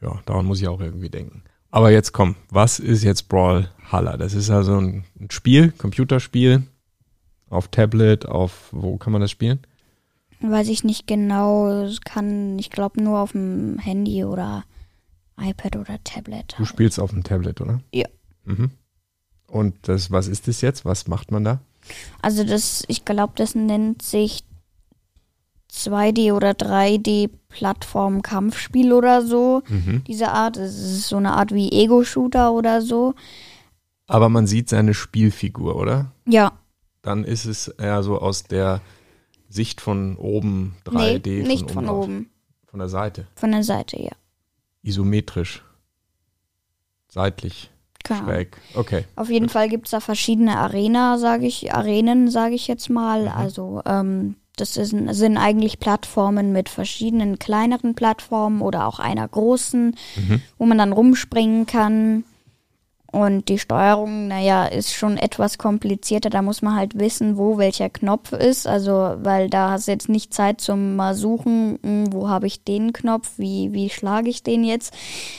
Ja, 0.00 0.20
daran 0.24 0.46
muss 0.46 0.60
ich 0.60 0.68
auch 0.68 0.80
irgendwie 0.80 1.10
denken. 1.10 1.42
Aber 1.72 1.90
jetzt 1.90 2.12
komm, 2.12 2.36
was 2.48 2.78
ist 2.78 3.02
jetzt 3.02 3.28
Brawlhalla? 3.28 4.18
Das 4.18 4.34
ist 4.34 4.50
also 4.50 4.76
ein, 4.76 5.04
ein 5.18 5.30
Spiel, 5.30 5.72
Computerspiel 5.72 6.62
auf 7.50 7.68
Tablet, 7.68 8.26
auf 8.26 8.68
wo 8.70 8.98
kann 8.98 9.12
man 9.12 9.20
das 9.22 9.30
spielen? 9.30 9.60
Weiß 10.42 10.68
ich 10.68 10.84
nicht 10.84 11.06
genau. 11.06 11.68
Es 11.84 12.00
kann, 12.00 12.58
ich 12.58 12.70
glaube, 12.70 13.02
nur 13.02 13.20
auf 13.20 13.32
dem 13.32 13.78
Handy 13.78 14.24
oder 14.24 14.64
iPad 15.40 15.76
oder 15.76 16.02
Tablet. 16.04 16.54
Du 16.58 16.64
spielst 16.64 17.00
auf 17.00 17.10
dem 17.10 17.22
Tablet, 17.22 17.60
oder? 17.60 17.80
Ja. 17.92 18.08
Mhm. 18.44 18.70
Und 19.46 19.76
das, 19.88 20.10
was 20.10 20.28
ist 20.28 20.48
das 20.48 20.60
jetzt? 20.60 20.84
Was 20.84 21.06
macht 21.08 21.30
man 21.30 21.44
da? 21.44 21.60
Also 22.20 22.44
das, 22.44 22.84
ich 22.88 23.04
glaube, 23.04 23.34
das 23.36 23.54
nennt 23.54 24.02
sich 24.02 24.44
2D 25.72 26.32
oder 26.32 26.50
3D 26.52 27.30
Plattform 27.48 28.22
Kampfspiel 28.22 28.92
oder 28.92 29.24
so. 29.24 29.62
Mhm. 29.68 30.04
Diese 30.06 30.28
Art, 30.30 30.56
es 30.56 30.74
ist 30.78 31.08
so 31.08 31.16
eine 31.16 31.32
Art 31.32 31.52
wie 31.52 31.70
Ego-Shooter 31.70 32.52
oder 32.52 32.82
so. 32.82 33.14
Aber 34.06 34.28
man 34.28 34.46
sieht 34.46 34.68
seine 34.68 34.94
Spielfigur, 34.94 35.76
oder? 35.76 36.12
Ja, 36.26 36.52
Dann 37.00 37.24
ist 37.24 37.46
es 37.46 37.68
eher 37.68 38.02
so 38.02 38.18
aus 38.18 38.44
der 38.44 38.80
Sicht 39.52 39.80
von 39.80 40.16
oben 40.16 40.76
nee, 40.90 41.16
3D, 41.16 41.46
nicht 41.46 41.70
von, 41.70 41.86
von 41.86 41.88
oben, 41.94 42.30
Von 42.66 42.78
der 42.78 42.88
Seite. 42.88 43.26
von 43.36 43.52
der 43.52 43.62
Seite, 43.62 44.00
ja. 44.00 44.12
Isometrisch. 44.82 45.62
Seitlich. 47.08 47.70
Genau. 48.04 48.24
Schräg. 48.24 48.56
Okay. 48.74 49.04
Auf 49.14 49.30
jeden 49.30 49.48
Fall 49.48 49.68
gibt's 49.68 49.90
da 49.90 50.00
verschiedene 50.00 50.56
Arena, 50.56 51.18
sage 51.18 51.46
ich, 51.46 51.72
Arenen, 51.72 52.30
sage 52.30 52.54
ich 52.54 52.66
jetzt 52.66 52.90
mal. 52.90 53.22
Mhm. 53.24 53.28
Also 53.28 53.82
ähm, 53.86 54.36
das 54.56 54.76
ist, 54.76 54.90
sind 54.90 55.36
eigentlich 55.36 55.78
Plattformen 55.78 56.52
mit 56.52 56.68
verschiedenen 56.68 57.38
kleineren 57.38 57.94
Plattformen 57.94 58.60
oder 58.60 58.86
auch 58.86 58.98
einer 58.98 59.28
großen, 59.28 59.94
Mhm. 60.16 60.42
wo 60.58 60.66
man 60.66 60.78
dann 60.78 60.92
rumspringen 60.92 61.66
kann. 61.66 62.24
Und 63.12 63.50
die 63.50 63.58
Steuerung, 63.58 64.28
naja, 64.28 64.64
ist 64.64 64.94
schon 64.94 65.18
etwas 65.18 65.58
komplizierter. 65.58 66.30
Da 66.30 66.40
muss 66.40 66.62
man 66.62 66.76
halt 66.76 66.98
wissen, 66.98 67.36
wo 67.36 67.58
welcher 67.58 67.90
Knopf 67.90 68.32
ist. 68.32 68.66
Also, 68.66 69.16
weil 69.18 69.50
da 69.50 69.70
hast 69.70 69.86
du 69.86 69.92
jetzt 69.92 70.08
nicht 70.08 70.32
Zeit 70.32 70.62
zum 70.62 70.96
mal 70.96 71.14
suchen, 71.14 71.78
hm, 71.82 72.12
wo 72.14 72.30
habe 72.30 72.46
ich 72.46 72.64
den 72.64 72.94
Knopf, 72.94 73.32
wie, 73.36 73.74
wie 73.74 73.90
schlage 73.90 74.30
ich 74.30 74.42
den 74.42 74.64
jetzt. 74.64 74.94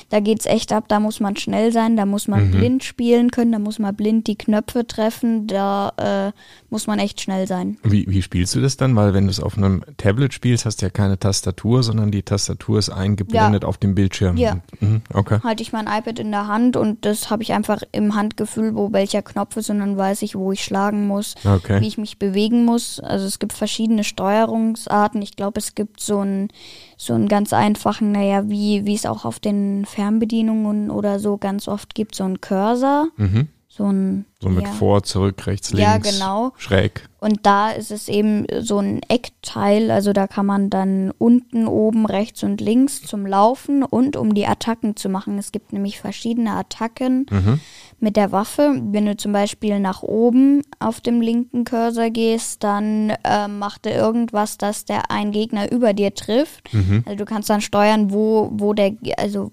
Da 0.10 0.20
geht's 0.20 0.46
echt 0.46 0.72
ab, 0.72 0.86
da 0.88 1.00
muss 1.00 1.20
man 1.20 1.36
schnell 1.36 1.72
sein, 1.72 1.98
da 1.98 2.06
muss 2.06 2.27
man 2.27 2.51
blind 2.51 2.84
spielen 2.84 3.32
können, 3.32 3.51
da 3.51 3.58
muss 3.58 3.80
man 3.80 3.96
blind 3.96 4.27
die 4.27 4.38
Knöpfe 4.38 4.86
treffen, 4.86 5.48
da 5.48 5.94
äh, 5.98 6.32
muss 6.70 6.86
man 6.86 7.00
echt 7.00 7.22
schnell 7.22 7.48
sein. 7.48 7.77
Wie, 7.82 8.06
wie 8.08 8.22
spielst 8.22 8.53
du 8.53 8.62
das 8.62 8.77
dann? 8.77 8.96
Weil 8.96 9.15
wenn 9.15 9.25
du 9.25 9.32
es 9.32 9.39
auf 9.39 9.58
einem 9.58 9.84
Tablet 9.98 10.34
spielst, 10.34 10.68
hast 10.68 10.82
du 10.82 10.86
ja 10.86 10.89
keine 10.92 11.18
Tastatur, 11.18 11.82
sondern 11.82 12.12
die 12.12 12.22
Tastatur 12.22 12.77
ist 12.77 12.92
eingeblendet 12.92 13.65
auf 13.65 13.77
dem 13.77 13.96
Bildschirm. 13.96 14.38
Ja. 14.38 14.60
Mhm. 14.80 15.01
Okay. 15.12 15.39
Halte 15.44 15.63
ich 15.63 15.74
mein 15.74 15.88
iPad 15.88 16.20
in 16.20 16.30
der 16.30 16.48
Hand 16.48 16.77
und 16.77 17.03
das 17.06 17.32
habe 17.32 17.42
ich 17.42 17.53
einfach 17.53 17.62
im 17.91 18.15
Handgefühl, 18.15 18.75
wo 18.75 18.91
welcher 18.93 19.22
Knopf 19.22 19.58
ist 19.58 19.70
und 19.70 19.79
dann 19.79 19.98
weiß 19.98 20.22
ich, 20.22 20.36
wo 20.36 20.51
ich 20.51 20.63
schlagen 20.63 21.08
muss. 21.08 21.36
wie 21.43 21.50
Okay. 21.50 21.79
ich 21.86 21.98
mich 21.98 22.20
bewegen 22.20 22.65
muss. 22.65 23.00
Also 23.00 23.25
es 23.25 23.39
gibt 23.39 23.53
verschiedene 23.53 24.03
Steuerungsarten. 24.03 25.22
Ich 25.22 25.36
glaube, 25.36 25.60
es 25.60 25.75
gibt 25.75 26.00
so 26.00 26.20
einen 26.20 26.50
so 26.98 27.13
einen 27.13 27.27
ganz 27.27 27.53
einfachen, 27.53 28.12
naja, 28.12 28.50
wie 28.50 28.86
wie 28.86 28.96
es 28.96 29.05
auch 29.05 29.25
auf 29.25 29.39
den 29.39 29.86
Fernbedienungen 29.86 30.89
oder 30.91 31.20
so 31.20 31.38
ganz 31.38 31.67
oft 31.67 31.96
gibt, 31.96 32.15
so 32.15 32.24
einen 32.24 32.41
Cursor, 32.41 33.08
Mhm. 33.17 33.48
So 33.75 33.86
ein 33.92 34.25
So 34.39 34.50
mit 34.50 34.65
ja. 34.65 34.72
vor, 34.72 35.01
zurück, 35.01 35.48
rechts, 35.48 35.72
links. 35.72 35.82
Ja, 35.84 35.98
genau. 35.98 36.51
Schräg. 36.58 37.10
Und 37.20 37.39
da 37.44 37.72
ist 37.72 37.89
es 37.89 38.08
eben 38.08 38.46
so 38.60 38.77
ein 38.77 39.01
Eckteil, 39.08 39.89
also 39.89 40.13
da 40.13 40.27
kann 40.27 40.46
man 40.46 40.70
dann 40.70 41.12
unten, 41.18 41.65
oben, 41.68 42.06
rechts 42.06 42.44
und 42.44 42.62
links 42.62 43.01
zum 43.01 43.25
Laufen 43.25 43.82
und 43.82 44.15
um 44.15 44.36
die 44.36 44.46
Attacken 44.46 44.96
zu 44.96 45.10
machen. 45.10 45.39
Es 45.39 45.51
gibt 45.51 45.74
nämlich 45.74 46.00
verschiedene 46.00 46.51
Attacken 46.51 47.25
Mhm. 47.32 47.60
mit 48.00 48.15
der 48.15 48.32
Waffe. 48.32 48.80
Wenn 48.92 49.08
du 49.08 49.18
zum 49.18 49.32
Beispiel 49.32 49.80
nach 49.80 50.03
oben 50.03 50.62
auf 50.80 51.01
dem 51.01 51.22
linken 51.22 51.63
Cursor 51.63 52.12
gehst, 52.12 52.63
dann 52.63 53.13
äh, 53.24 53.48
macht 53.48 53.88
er 53.88 53.96
irgendwas, 53.96 54.58
dass 54.60 54.86
der 54.86 55.10
ein 55.10 55.32
Gegner 55.32 55.72
über 55.72 55.94
dir 55.94 56.13
trifft. 56.13 56.72
Mhm. 56.74 57.03
Also 57.08 57.18
du 57.18 57.25
kannst 57.25 57.50
dann 57.50 57.62
steuern, 57.62 58.12
wo, 58.12 58.50
wo 58.53 58.74
der, 58.74 58.92
also 59.18 59.51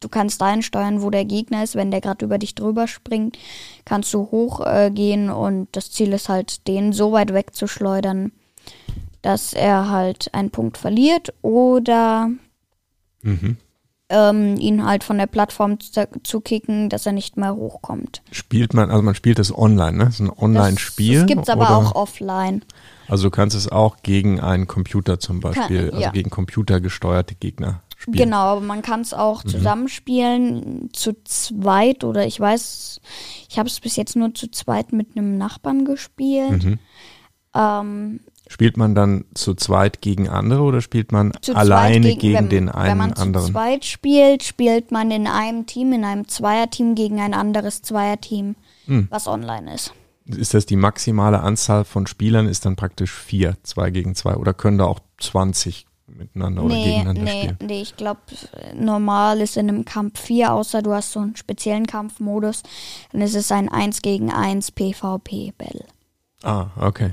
du 0.00 0.08
kannst 0.08 0.40
dahin 0.40 0.62
steuern, 0.62 1.02
wo 1.02 1.10
der 1.10 1.24
Gegner 1.24 1.62
ist. 1.64 1.74
Wenn 1.74 1.90
der 1.90 2.00
gerade 2.00 2.24
über 2.24 2.38
dich 2.38 2.54
drüber 2.54 2.86
springt, 2.88 3.38
kannst 3.84 4.12
du 4.14 4.20
hochgehen 4.30 5.28
äh, 5.28 5.32
und 5.32 5.68
das 5.72 5.90
Ziel 5.90 6.12
ist 6.12 6.28
halt, 6.28 6.66
den 6.68 6.92
so 6.92 7.12
weit 7.12 7.32
wegzuschleudern, 7.32 8.32
dass 9.22 9.52
er 9.52 9.90
halt 9.90 10.32
einen 10.34 10.50
Punkt 10.50 10.78
verliert 10.78 11.32
oder 11.42 12.30
Mhm. 13.22 13.56
ähm, 14.10 14.56
ihn 14.56 14.86
halt 14.86 15.02
von 15.04 15.18
der 15.18 15.26
Plattform 15.26 15.80
zu, 15.80 16.08
zu 16.22 16.40
kicken, 16.40 16.88
dass 16.88 17.04
er 17.04 17.12
nicht 17.12 17.36
mehr 17.36 17.54
hochkommt. 17.56 18.22
Spielt 18.30 18.72
man, 18.72 18.90
also 18.90 19.02
man 19.02 19.14
spielt 19.16 19.38
das 19.40 19.52
online, 19.56 19.98
ne? 19.98 20.04
Das 20.04 20.14
ist 20.14 20.20
ein 20.20 20.30
Online-Spiel. 20.30 21.18
Das 21.18 21.26
gibt's 21.26 21.48
aber 21.48 21.62
oder- 21.62 21.76
auch 21.76 21.94
offline. 21.96 22.64
Also 23.08 23.24
du 23.24 23.30
kannst 23.30 23.56
es 23.56 23.68
auch 23.68 23.96
gegen 24.02 24.38
einen 24.38 24.66
Computer 24.68 25.18
zum 25.18 25.40
Beispiel, 25.40 25.78
Kann- 25.86 25.90
also 25.90 26.00
ja. 26.00 26.10
gegen 26.12 26.30
computergesteuerte 26.30 27.34
Gegner 27.34 27.80
spielen. 27.98 28.16
Genau, 28.16 28.38
aber 28.42 28.60
man 28.60 28.80
kann 28.80 29.00
es 29.02 29.12
auch 29.12 29.44
Mhm. 29.44 29.48
zusammenspielen, 29.48 30.88
zu 30.92 31.12
zweit 31.24 32.04
oder 32.04 32.24
ich 32.26 32.38
weiß, 32.40 33.00
ich 33.48 33.58
habe 33.58 33.68
es 33.68 33.80
bis 33.80 33.96
jetzt 33.96 34.16
nur 34.16 34.32
zu 34.34 34.50
zweit 34.50 34.92
mit 34.92 35.16
einem 35.16 35.36
Nachbarn 35.36 35.84
gespielt. 35.84 36.64
Mhm. 36.64 36.78
Ähm, 37.54 38.20
Spielt 38.50 38.78
man 38.78 38.94
dann 38.94 39.26
zu 39.34 39.54
zweit 39.54 40.00
gegen 40.00 40.28
andere 40.30 40.62
oder 40.62 40.80
spielt 40.80 41.12
man 41.12 41.32
zu 41.42 41.54
alleine 41.54 42.08
zweit 42.12 42.18
gegen, 42.20 42.34
wenn, 42.34 42.48
den 42.48 42.66
Wenn 42.68 42.74
einen 42.74 42.98
man 42.98 43.14
zu 43.16 43.22
anderen? 43.22 43.52
zweit 43.52 43.84
spielt, 43.84 44.42
spielt 44.42 44.90
man 44.90 45.10
in 45.10 45.26
einem 45.26 45.66
Team, 45.66 45.92
in 45.92 46.02
einem 46.04 46.26
Zweierteam 46.28 46.94
gegen 46.94 47.20
ein 47.20 47.34
anderes 47.34 47.82
Zweierteam, 47.82 48.54
Hm. 48.86 49.08
was 49.10 49.26
online 49.26 49.74
ist. 49.74 49.92
Ist 50.24 50.54
das 50.54 50.64
die 50.66 50.76
maximale 50.76 51.40
Anzahl 51.40 51.84
von 51.84 52.06
Spielern? 52.06 52.46
Ist 52.48 52.64
dann 52.64 52.76
praktisch 52.76 53.12
vier, 53.12 53.56
zwei 53.64 53.90
gegen 53.90 54.14
zwei 54.14 54.36
oder 54.36 54.54
können 54.54 54.78
da 54.78 54.84
auch 54.86 55.00
20 55.18 55.86
miteinander 56.18 56.64
oder 56.64 56.74
Nee, 56.74 56.84
gegeneinander 56.84 57.22
nee, 57.22 57.42
spielen? 57.42 57.56
nee, 57.62 57.80
ich 57.82 57.96
glaube, 57.96 58.20
normal 58.74 59.40
ist 59.40 59.56
in 59.56 59.68
einem 59.68 59.84
Kampf 59.84 60.20
4, 60.20 60.52
außer 60.52 60.82
du 60.82 60.92
hast 60.92 61.12
so 61.12 61.20
einen 61.20 61.36
speziellen 61.36 61.86
Kampfmodus, 61.86 62.62
dann 63.12 63.22
ist 63.22 63.34
es 63.34 63.50
ein 63.52 63.68
1 63.68 64.02
gegen 64.02 64.30
1 64.30 64.72
PvP-Battle. 64.72 65.84
Ah, 66.42 66.66
okay. 66.76 67.12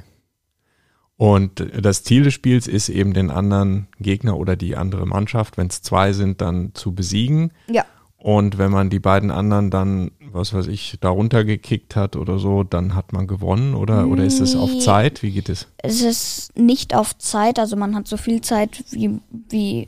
Und 1.17 1.65
das 1.81 2.03
Ziel 2.03 2.23
des 2.23 2.33
Spiels 2.33 2.67
ist 2.67 2.89
eben 2.89 3.13
den 3.13 3.31
anderen 3.31 3.87
Gegner 3.99 4.37
oder 4.37 4.57
die 4.57 4.75
andere 4.75 5.05
Mannschaft, 5.05 5.57
wenn 5.57 5.67
es 5.67 5.81
zwei 5.81 6.11
sind, 6.11 6.41
dann 6.41 6.71
zu 6.73 6.93
besiegen. 6.93 7.53
Ja. 7.67 7.85
Und 8.25 8.57
wenn 8.57 8.71
man 8.71 8.89
die 8.89 8.97
beiden 8.97 9.29
anderen 9.29 9.69
dann, 9.69 10.09
was 10.31 10.51
weiß 10.51 10.65
ich, 10.65 10.97
darunter 10.99 11.45
gekickt 11.45 11.95
hat 11.95 12.15
oder 12.15 12.39
so, 12.39 12.63
dann 12.63 12.95
hat 12.95 13.13
man 13.13 13.27
gewonnen 13.27 13.75
oder, 13.75 14.07
oder 14.07 14.23
ist 14.23 14.39
es 14.39 14.55
auf. 14.55 14.79
Zeit? 14.79 15.21
Wie 15.21 15.29
geht 15.29 15.47
es? 15.47 15.67
Es 15.77 16.01
ist 16.01 16.57
nicht 16.57 16.95
auf 16.95 17.15
Zeit, 17.19 17.59
also 17.59 17.75
man 17.75 17.95
hat 17.95 18.07
so 18.07 18.17
viel 18.17 18.41
Zeit 18.41 18.83
wie, 18.89 19.19
wie, 19.29 19.85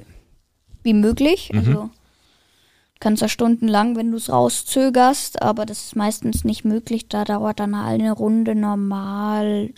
wie 0.84 0.94
möglich. 0.94 1.50
Mhm. 1.52 1.58
Also 1.58 1.72
du 1.72 1.90
kannst 3.00 3.24
ja 3.24 3.28
stundenlang, 3.28 3.96
wenn 3.96 4.12
du 4.12 4.18
es 4.18 4.30
rauszögerst, 4.30 5.42
aber 5.42 5.66
das 5.66 5.86
ist 5.86 5.96
meistens 5.96 6.44
nicht 6.44 6.64
möglich. 6.64 7.10
Da 7.10 7.26
dauert 7.26 7.60
dann 7.60 7.74
eine 7.74 8.12
Runde 8.12 8.54
normal. 8.54 9.74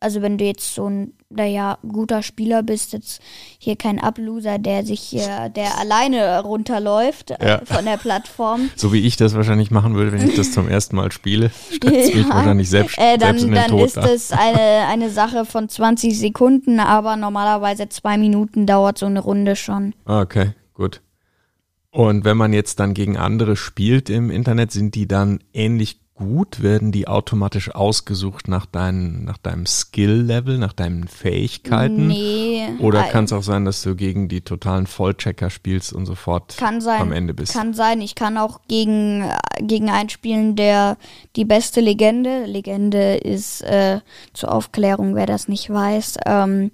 Also 0.00 0.22
wenn 0.22 0.38
du 0.38 0.46
jetzt 0.46 0.74
so 0.74 0.88
ein 0.88 1.12
da 1.32 1.44
ja 1.44 1.78
guter 1.86 2.22
Spieler 2.24 2.62
bist, 2.64 2.92
jetzt 2.92 3.20
hier 3.58 3.76
kein 3.76 4.00
Abloser, 4.00 4.58
der 4.58 4.84
sich 4.84 5.00
hier, 5.00 5.48
der 5.48 5.78
alleine 5.78 6.40
runterläuft 6.42 7.30
äh, 7.30 7.48
Ja. 7.48 7.60
von 7.64 7.84
der 7.84 7.96
Plattform. 7.98 8.68
So 8.76 8.92
wie 8.92 9.06
ich 9.06 9.16
das 9.16 9.34
wahrscheinlich 9.34 9.70
machen 9.70 9.94
würde, 9.94 10.10
wenn 10.12 10.28
ich 10.28 10.34
das 10.34 10.50
zum 10.50 10.68
ersten 10.68 10.96
Mal 10.96 11.12
spiele, 11.12 11.52
mich 11.84 12.14
Ja. 12.14 12.28
wahrscheinlich 12.30 12.68
selbst, 12.68 12.98
Äh, 12.98 13.16
dann 13.16 13.38
selbst 13.38 13.42
in 13.44 13.48
den 13.52 13.54
dann 13.62 13.70
Tod 13.70 13.86
ist 13.86 13.96
da. 13.96 14.06
es 14.08 14.32
eine, 14.32 14.86
eine 14.88 15.08
Sache 15.10 15.44
von 15.44 15.68
20 15.68 16.18
Sekunden, 16.18 16.80
aber 16.80 17.16
normalerweise 17.16 17.88
zwei 17.88 18.18
Minuten 18.18 18.66
dauert 18.66 18.98
so 18.98 19.06
eine 19.06 19.20
Runde 19.20 19.54
schon. 19.54 19.94
Ah, 20.06 20.22
Okay, 20.22 20.50
gut. 20.74 21.00
Und 21.92 22.24
wenn 22.24 22.36
man 22.36 22.52
jetzt 22.52 22.78
dann 22.80 22.94
gegen 22.94 23.16
andere 23.16 23.56
spielt 23.56 24.10
im 24.10 24.30
Internet, 24.30 24.70
sind 24.72 24.94
die 24.94 25.06
dann 25.08 25.40
ähnlich 25.52 26.00
gut? 26.20 26.62
Werden 26.62 26.92
die 26.92 27.08
automatisch 27.08 27.74
ausgesucht 27.74 28.46
nach, 28.46 28.66
deinen, 28.66 29.24
nach 29.24 29.38
deinem 29.38 29.66
Skill-Level, 29.66 30.58
nach 30.58 30.72
deinen 30.72 31.08
Fähigkeiten? 31.08 32.06
Nee. 32.06 32.68
Oder 32.78 33.08
äh, 33.08 33.10
kann 33.10 33.24
es 33.24 33.32
auch 33.32 33.42
sein, 33.42 33.64
dass 33.64 33.82
du 33.82 33.96
gegen 33.96 34.28
die 34.28 34.42
totalen 34.42 34.86
Vollchecker 34.86 35.50
spielst 35.50 35.92
und 35.92 36.06
sofort 36.06 36.56
Kann 36.56 36.80
sein. 36.80 37.00
am 37.00 37.12
Ende 37.12 37.34
bist? 37.34 37.54
Kann 37.54 37.74
sein. 37.74 38.00
Ich 38.00 38.14
kann 38.14 38.38
auch 38.38 38.60
gegen, 38.68 39.22
äh, 39.22 39.62
gegen 39.62 39.90
einen 39.90 40.10
spielen, 40.10 40.54
der 40.54 40.96
die 41.34 41.44
beste 41.44 41.80
Legende. 41.80 42.44
Legende 42.44 43.16
ist 43.16 43.62
äh, 43.62 44.00
zur 44.32 44.52
Aufklärung, 44.52 45.16
wer 45.16 45.26
das 45.26 45.48
nicht 45.48 45.70
weiß. 45.70 46.18
Ähm, 46.26 46.70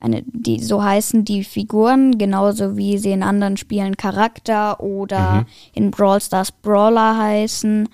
eine, 0.00 0.22
die, 0.26 0.60
so 0.60 0.82
heißen 0.82 1.26
die 1.26 1.44
Figuren, 1.44 2.16
genauso 2.16 2.76
wie 2.78 2.96
sie 2.96 3.12
in 3.12 3.22
anderen 3.22 3.58
Spielen 3.58 3.98
Charakter 3.98 4.80
oder 4.80 5.44
in 5.74 5.90
Brawl 5.90 6.22
Stars 6.22 6.52
Brawler 6.52 7.18
heißen, 7.18 7.86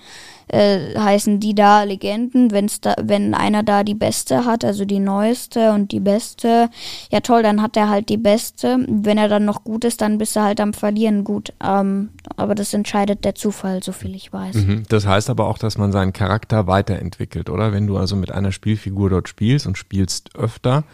äh, 0.49 0.99
heißen 0.99 1.41
die 1.41 1.55
da 1.55 1.83
Legenden. 1.83 2.51
Wenn's 2.51 2.81
da, 2.81 2.95
wenn 3.03 3.35
einer 3.35 3.63
da 3.63 3.83
die 3.85 3.95
beste 3.95 4.45
hat, 4.45 4.65
also 4.65 4.85
die 4.85 4.99
neueste 4.99 5.73
und 5.73 5.93
die 5.93 6.01
beste, 6.01 6.71
ja 7.11 7.21
toll, 7.21 7.43
dann 7.43 7.63
hat 7.63 7.77
er 7.77 7.89
halt 7.89 8.09
die 8.09 8.17
beste. 8.17 8.85
Wenn 8.89 9.19
er 9.19 9.29
dann 9.29 9.45
noch 9.45 9.65
gut 9.65 9.85
ist, 9.85 10.01
dann 10.01 10.19
bist 10.19 10.37
du 10.37 10.41
halt 10.41 10.61
am 10.61 10.73
Verlieren 10.73 11.25
gut. 11.25 11.53
Ähm, 11.63 12.11
aber 12.37 12.55
das 12.55 12.75
entscheidet 12.75 13.25
der 13.25 13.35
Zufall, 13.35 13.83
so 13.83 13.93
viel 13.93 14.15
ich 14.15 14.33
weiß. 14.33 14.55
Mhm. 14.55 14.85
Das 14.89 15.07
heißt 15.07 15.31
aber 15.31 15.47
auch, 15.47 15.59
dass 15.59 15.79
man 15.79 15.93
seinen 15.93 16.13
Charakter 16.13 16.67
weiterentwickelt, 16.67 17.51
oder? 17.51 17.73
Wenn 17.73 17.87
du 17.87 17.97
also 17.97 18.17
mit 18.17 18.31
einer 18.31 18.53
Spielfigur 18.53 19.11
dort 19.11 19.29
spielst 19.29 19.67
und 19.67 19.79
spielst 19.79 20.37
öfter, 20.37 20.85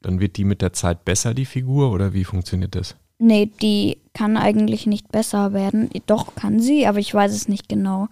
dann 0.00 0.20
wird 0.20 0.36
die 0.36 0.44
mit 0.44 0.62
der 0.62 0.72
Zeit 0.72 1.04
besser, 1.04 1.34
die 1.34 1.44
Figur, 1.44 1.92
oder 1.92 2.12
wie 2.12 2.24
funktioniert 2.24 2.74
das? 2.74 2.96
Nee, 3.18 3.50
die 3.62 3.98
kann 4.14 4.36
eigentlich 4.36 4.86
nicht 4.86 5.12
besser 5.12 5.52
werden. 5.52 5.90
Doch, 6.06 6.34
kann 6.34 6.58
sie, 6.58 6.86
aber 6.86 6.98
ich 6.98 7.14
weiß 7.14 7.32
es 7.32 7.46
nicht 7.46 7.68
genau. 7.68 8.08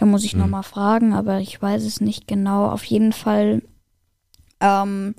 Da 0.00 0.06
muss 0.06 0.24
ich 0.24 0.34
noch 0.34 0.44
Hm. 0.44 0.50
mal 0.52 0.62
fragen, 0.62 1.12
aber 1.12 1.40
ich 1.40 1.60
weiß 1.60 1.84
es 1.84 2.00
nicht 2.00 2.26
genau. 2.26 2.66
Auf 2.70 2.84
jeden 2.84 3.12
Fall 3.12 3.60
ähm, 4.60 5.14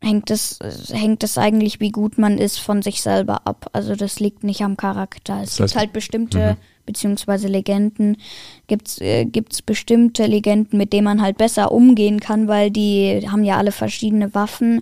hängt 0.00 0.30
es 0.30 0.58
hängt 0.92 1.24
es 1.24 1.36
eigentlich, 1.36 1.80
wie 1.80 1.90
gut 1.90 2.16
man 2.16 2.38
ist, 2.38 2.58
von 2.58 2.80
sich 2.80 3.02
selber 3.02 3.46
ab. 3.46 3.70
Also 3.72 3.96
das 3.96 4.20
liegt 4.20 4.44
nicht 4.44 4.62
am 4.62 4.76
Charakter. 4.76 5.40
Es 5.42 5.56
Das 5.56 5.58
heißt- 5.58 5.68
gibt 5.72 5.76
halt 5.80 5.92
bestimmte 5.92 6.56
beziehungsweise 6.86 7.48
Legenden 7.48 8.18
gibt's 8.66 9.00
äh, 9.00 9.24
gibt's 9.24 9.62
bestimmte 9.62 10.26
Legenden, 10.26 10.76
mit 10.78 10.92
denen 10.92 11.04
man 11.06 11.22
halt 11.22 11.38
besser 11.38 11.72
umgehen 11.72 12.20
kann, 12.20 12.46
weil 12.46 12.70
die 12.70 13.26
haben 13.28 13.42
ja 13.42 13.56
alle 13.56 13.72
verschiedene 13.72 14.32
Waffen 14.34 14.78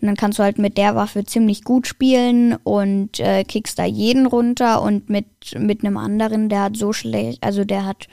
und 0.00 0.06
dann 0.08 0.16
kannst 0.16 0.38
du 0.38 0.42
halt 0.42 0.58
mit 0.58 0.76
der 0.76 0.94
Waffe 0.96 1.24
ziemlich 1.24 1.62
gut 1.64 1.86
spielen 1.86 2.56
und 2.64 3.18
äh, 3.20 3.44
kickst 3.44 3.78
da 3.78 3.84
jeden 3.86 4.26
runter 4.26 4.82
und 4.82 5.08
mit 5.08 5.26
mit 5.56 5.84
einem 5.84 5.96
anderen, 5.96 6.48
der 6.50 6.62
hat 6.64 6.76
so 6.76 6.92
schlecht, 6.92 7.42
also 7.42 7.64
der 7.64 7.86
hat 7.86 8.08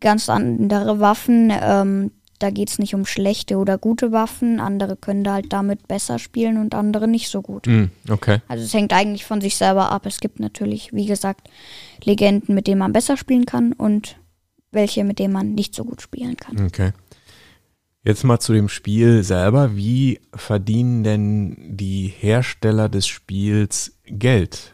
ganz 0.00 0.28
andere 0.28 1.00
Waffen. 1.00 1.52
Ähm, 1.52 2.10
da 2.38 2.50
geht's 2.50 2.78
nicht 2.78 2.94
um 2.94 3.06
schlechte 3.06 3.56
oder 3.56 3.78
gute 3.78 4.12
Waffen. 4.12 4.60
Andere 4.60 4.96
können 4.96 5.24
da 5.24 5.34
halt 5.34 5.52
damit 5.52 5.88
besser 5.88 6.18
spielen 6.18 6.58
und 6.58 6.74
andere 6.74 7.08
nicht 7.08 7.28
so 7.28 7.42
gut. 7.42 7.66
Mhm. 7.66 7.90
Okay. 8.08 8.38
Also 8.48 8.64
es 8.64 8.74
hängt 8.74 8.92
eigentlich 8.92 9.24
von 9.24 9.40
sich 9.40 9.56
selber 9.56 9.90
ab. 9.90 10.04
Es 10.06 10.20
gibt 10.20 10.40
natürlich, 10.40 10.92
wie 10.92 11.06
gesagt, 11.06 11.48
Legenden, 12.02 12.54
mit 12.54 12.66
denen 12.66 12.80
man 12.80 12.92
besser 12.92 13.16
spielen 13.16 13.46
kann 13.46 13.72
und 13.72 14.16
welche, 14.72 15.04
mit 15.04 15.18
denen 15.18 15.32
man 15.32 15.54
nicht 15.54 15.74
so 15.74 15.84
gut 15.84 16.02
spielen 16.02 16.36
kann. 16.36 16.66
Okay. 16.66 16.92
Jetzt 18.02 18.24
mal 18.24 18.38
zu 18.38 18.52
dem 18.52 18.68
Spiel 18.68 19.22
selber. 19.22 19.76
Wie 19.76 20.20
verdienen 20.34 21.04
denn 21.04 21.56
die 21.76 22.08
Hersteller 22.08 22.90
des 22.90 23.06
Spiels 23.06 23.98
Geld? 24.04 24.73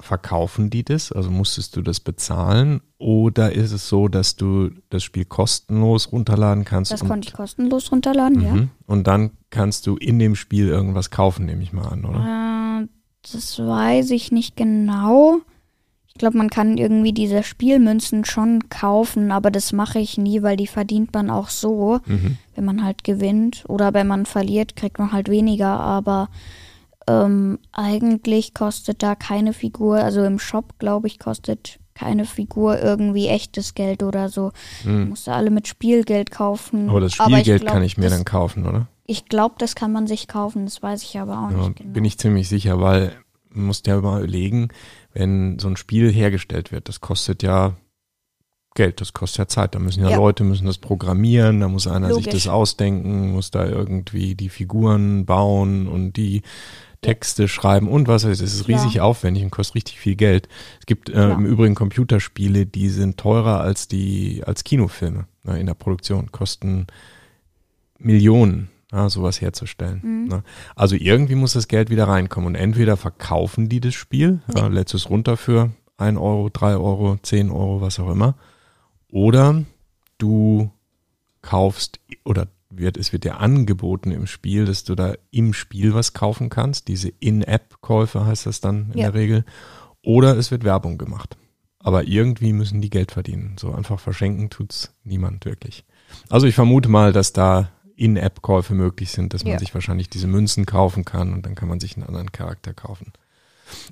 Verkaufen 0.00 0.70
die 0.70 0.84
das? 0.84 1.12
Also 1.12 1.30
musstest 1.30 1.76
du 1.76 1.82
das 1.82 2.00
bezahlen? 2.00 2.80
Oder 2.98 3.52
ist 3.52 3.72
es 3.72 3.88
so, 3.88 4.08
dass 4.08 4.36
du 4.36 4.70
das 4.90 5.02
Spiel 5.02 5.24
kostenlos 5.24 6.10
runterladen 6.12 6.64
kannst? 6.64 6.90
Das 6.92 7.04
konnte 7.04 7.28
ich 7.28 7.34
kostenlos 7.34 7.90
runterladen, 7.92 8.40
ja. 8.42 8.52
Mhm. 8.54 8.70
und 8.86 9.06
dann 9.06 9.30
kannst 9.50 9.86
du 9.86 9.96
in 9.96 10.18
dem 10.18 10.36
Spiel 10.36 10.68
irgendwas 10.68 11.10
kaufen, 11.10 11.46
nehme 11.46 11.62
ich 11.62 11.72
mal 11.72 11.86
an, 11.88 12.04
oder? 12.04 12.82
Äh, 12.82 12.88
das 13.32 13.58
weiß 13.58 14.10
ich 14.10 14.32
nicht 14.32 14.56
genau. 14.56 15.38
Ich 16.08 16.14
glaube, 16.14 16.36
man 16.38 16.50
kann 16.50 16.76
irgendwie 16.76 17.12
diese 17.12 17.42
Spielmünzen 17.42 18.24
schon 18.24 18.68
kaufen, 18.68 19.30
aber 19.32 19.50
das 19.50 19.72
mache 19.72 19.98
ich 19.98 20.18
nie, 20.18 20.42
weil 20.42 20.56
die 20.56 20.66
verdient 20.66 21.14
man 21.14 21.30
auch 21.30 21.48
so, 21.48 22.00
Mhm. 22.06 22.36
wenn 22.54 22.64
man 22.64 22.84
halt 22.84 23.04
gewinnt. 23.04 23.64
Oder 23.68 23.94
wenn 23.94 24.06
man 24.06 24.26
verliert, 24.26 24.76
kriegt 24.76 24.98
man 24.98 25.12
halt 25.12 25.30
weniger, 25.30 25.80
aber 25.80 26.28
ähm, 27.10 27.58
eigentlich 27.72 28.54
kostet 28.54 29.02
da 29.02 29.14
keine 29.14 29.52
Figur, 29.52 29.96
also 29.98 30.22
im 30.24 30.38
Shop, 30.38 30.78
glaube 30.78 31.06
ich, 31.06 31.18
kostet 31.18 31.78
keine 31.94 32.24
Figur 32.24 32.80
irgendwie 32.80 33.26
echtes 33.28 33.74
Geld 33.74 34.02
oder 34.02 34.28
so. 34.28 34.52
Mhm. 34.84 35.10
Musst 35.10 35.26
du 35.26 35.32
alle 35.32 35.50
mit 35.50 35.68
Spielgeld 35.68 36.30
kaufen. 36.30 36.88
Aber 36.88 37.00
das 37.00 37.12
ich 37.12 37.22
Spielgeld 37.22 37.62
glaub, 37.62 37.74
kann 37.74 37.82
ich 37.82 37.98
mir 37.98 38.04
das, 38.04 38.14
dann 38.14 38.24
kaufen, 38.24 38.66
oder? 38.66 38.86
Ich 39.06 39.26
glaube, 39.26 39.56
das 39.58 39.74
kann 39.74 39.92
man 39.92 40.06
sich 40.06 40.28
kaufen, 40.28 40.64
das 40.64 40.82
weiß 40.82 41.02
ich 41.02 41.18
aber 41.18 41.32
auch 41.46 41.50
Ja, 41.50 41.56
nicht 41.68 41.76
genau. 41.76 41.92
bin 41.92 42.04
ich 42.04 42.16
ziemlich 42.18 42.48
sicher, 42.48 42.80
weil 42.80 43.12
man 43.50 43.66
muss 43.66 43.82
ja 43.84 43.96
überlegen, 43.98 44.68
wenn 45.12 45.58
so 45.58 45.68
ein 45.68 45.76
Spiel 45.76 46.10
hergestellt 46.12 46.70
wird, 46.72 46.88
das 46.88 47.00
kostet 47.00 47.42
ja 47.42 47.74
Geld, 48.76 49.00
das 49.00 49.12
kostet 49.12 49.38
ja 49.38 49.48
Zeit. 49.48 49.74
Da 49.74 49.80
müssen 49.80 50.04
ja, 50.04 50.10
Ja. 50.10 50.16
Leute 50.16 50.44
müssen 50.44 50.66
das 50.66 50.78
programmieren, 50.78 51.58
da 51.60 51.66
muss 51.68 51.88
einer 51.88 52.14
sich 52.14 52.26
Logisch. 52.26 52.44
das 52.44 52.52
ausdenken, 52.52 53.32
muss 53.32 53.50
da 53.50 53.66
irgendwie 53.66 54.36
die 54.36 54.48
Figuren 54.48 55.26
bauen 55.26 55.88
und 55.88 56.12
die 56.12 56.42
Texte 57.02 57.48
schreiben 57.48 57.88
und 57.88 58.08
was 58.08 58.24
weiß 58.24 58.40
ich. 58.40 58.46
Es 58.46 58.54
ist 58.54 58.68
riesig 58.68 59.00
aufwendig 59.00 59.42
und 59.42 59.50
kostet 59.50 59.76
richtig 59.76 59.98
viel 59.98 60.16
Geld. 60.16 60.48
Es 60.80 60.86
gibt 60.86 61.08
äh, 61.08 61.30
im 61.30 61.46
Übrigen 61.46 61.74
Computerspiele, 61.74 62.66
die 62.66 62.90
sind 62.90 63.16
teurer 63.16 63.60
als 63.60 63.88
die 63.88 64.42
als 64.44 64.64
Kinofilme 64.64 65.26
ne, 65.44 65.58
in 65.58 65.66
der 65.66 65.74
Produktion, 65.74 66.30
kosten 66.30 66.86
Millionen, 67.98 68.68
ja, 68.92 69.08
sowas 69.08 69.40
herzustellen. 69.40 70.00
Mhm. 70.02 70.28
Ne. 70.28 70.42
Also 70.76 70.94
irgendwie 70.94 71.36
muss 71.36 71.54
das 71.54 71.68
Geld 71.68 71.88
wieder 71.88 72.06
reinkommen 72.06 72.48
und 72.48 72.54
entweder 72.54 72.96
verkaufen 72.96 73.68
die 73.68 73.80
das 73.80 73.94
Spiel, 73.94 74.40
ja, 74.54 74.66
lädst 74.66 74.94
es 74.94 75.08
runter 75.08 75.38
für 75.38 75.70
1 75.96 76.18
Euro, 76.18 76.50
3 76.52 76.76
Euro, 76.76 77.18
10 77.22 77.50
Euro, 77.50 77.80
was 77.80 77.98
auch 77.98 78.10
immer, 78.10 78.34
oder 79.10 79.64
du 80.18 80.70
kaufst 81.40 81.98
oder 82.24 82.46
wird, 82.70 82.96
es 82.96 83.12
wird 83.12 83.24
dir 83.24 83.38
angeboten 83.40 84.10
im 84.12 84.26
Spiel, 84.26 84.64
dass 84.64 84.84
du 84.84 84.94
da 84.94 85.14
im 85.30 85.52
Spiel 85.52 85.94
was 85.94 86.12
kaufen 86.12 86.48
kannst. 86.48 86.88
Diese 86.88 87.08
In-App-Käufe 87.20 88.24
heißt 88.26 88.46
das 88.46 88.60
dann 88.60 88.90
in 88.92 88.98
Ja. 88.98 89.10
der 89.10 89.14
Regel. 89.20 89.44
Oder 90.02 90.36
es 90.36 90.50
wird 90.50 90.64
Werbung 90.64 90.96
gemacht. 90.98 91.36
Aber 91.78 92.04
irgendwie 92.06 92.52
müssen 92.52 92.80
die 92.80 92.90
Geld 92.90 93.10
verdienen. 93.12 93.56
So 93.58 93.72
einfach 93.72 93.98
verschenken 94.00 94.50
tut's 94.50 94.92
niemand 95.04 95.44
wirklich. 95.44 95.84
Also 96.28 96.46
ich 96.46 96.54
vermute 96.54 96.88
mal, 96.88 97.12
dass 97.12 97.32
da 97.32 97.70
In-App-Käufe 97.96 98.74
möglich 98.74 99.10
sind, 99.10 99.34
dass 99.34 99.44
man 99.44 99.54
Ja. 99.54 99.58
sich 99.58 99.74
wahrscheinlich 99.74 100.08
diese 100.08 100.26
Münzen 100.26 100.64
kaufen 100.66 101.04
kann 101.04 101.32
und 101.32 101.44
dann 101.46 101.54
kann 101.54 101.68
man 101.68 101.80
sich 101.80 101.96
einen 101.96 102.06
anderen 102.06 102.32
Charakter 102.32 102.72
kaufen. 102.72 103.12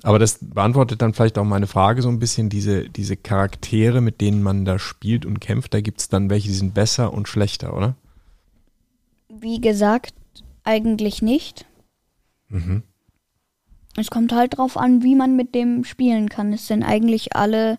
Aber 0.03 0.19
das 0.19 0.39
beantwortet 0.41 1.01
dann 1.01 1.13
vielleicht 1.13 1.37
auch 1.37 1.45
meine 1.45 1.67
Frage 1.67 2.01
so 2.01 2.09
ein 2.09 2.19
bisschen, 2.19 2.49
diese, 2.49 2.89
diese 2.89 3.15
Charaktere, 3.15 4.01
mit 4.01 4.19
denen 4.19 4.43
man 4.43 4.65
da 4.65 4.77
spielt 4.77 5.25
und 5.25 5.39
kämpft, 5.39 5.73
da 5.73 5.79
gibt's 5.81 6.09
dann 6.09 6.29
welche, 6.29 6.49
die 6.49 6.53
sind 6.55 6.73
besser 6.73 7.13
und 7.13 7.27
schlechter, 7.29 7.75
oder? 7.75 7.95
Wie 9.39 9.61
gesagt, 9.61 10.13
eigentlich 10.63 11.21
nicht. 11.21 11.65
Mhm. 12.49 12.83
Es 13.97 14.09
kommt 14.09 14.33
halt 14.33 14.57
drauf 14.57 14.77
an, 14.77 15.03
wie 15.03 15.15
man 15.15 15.35
mit 15.35 15.55
dem 15.55 15.83
spielen 15.83 16.29
kann. 16.29 16.53
Es 16.53 16.67
sind 16.67 16.83
eigentlich 16.83 17.35
alle 17.35 17.77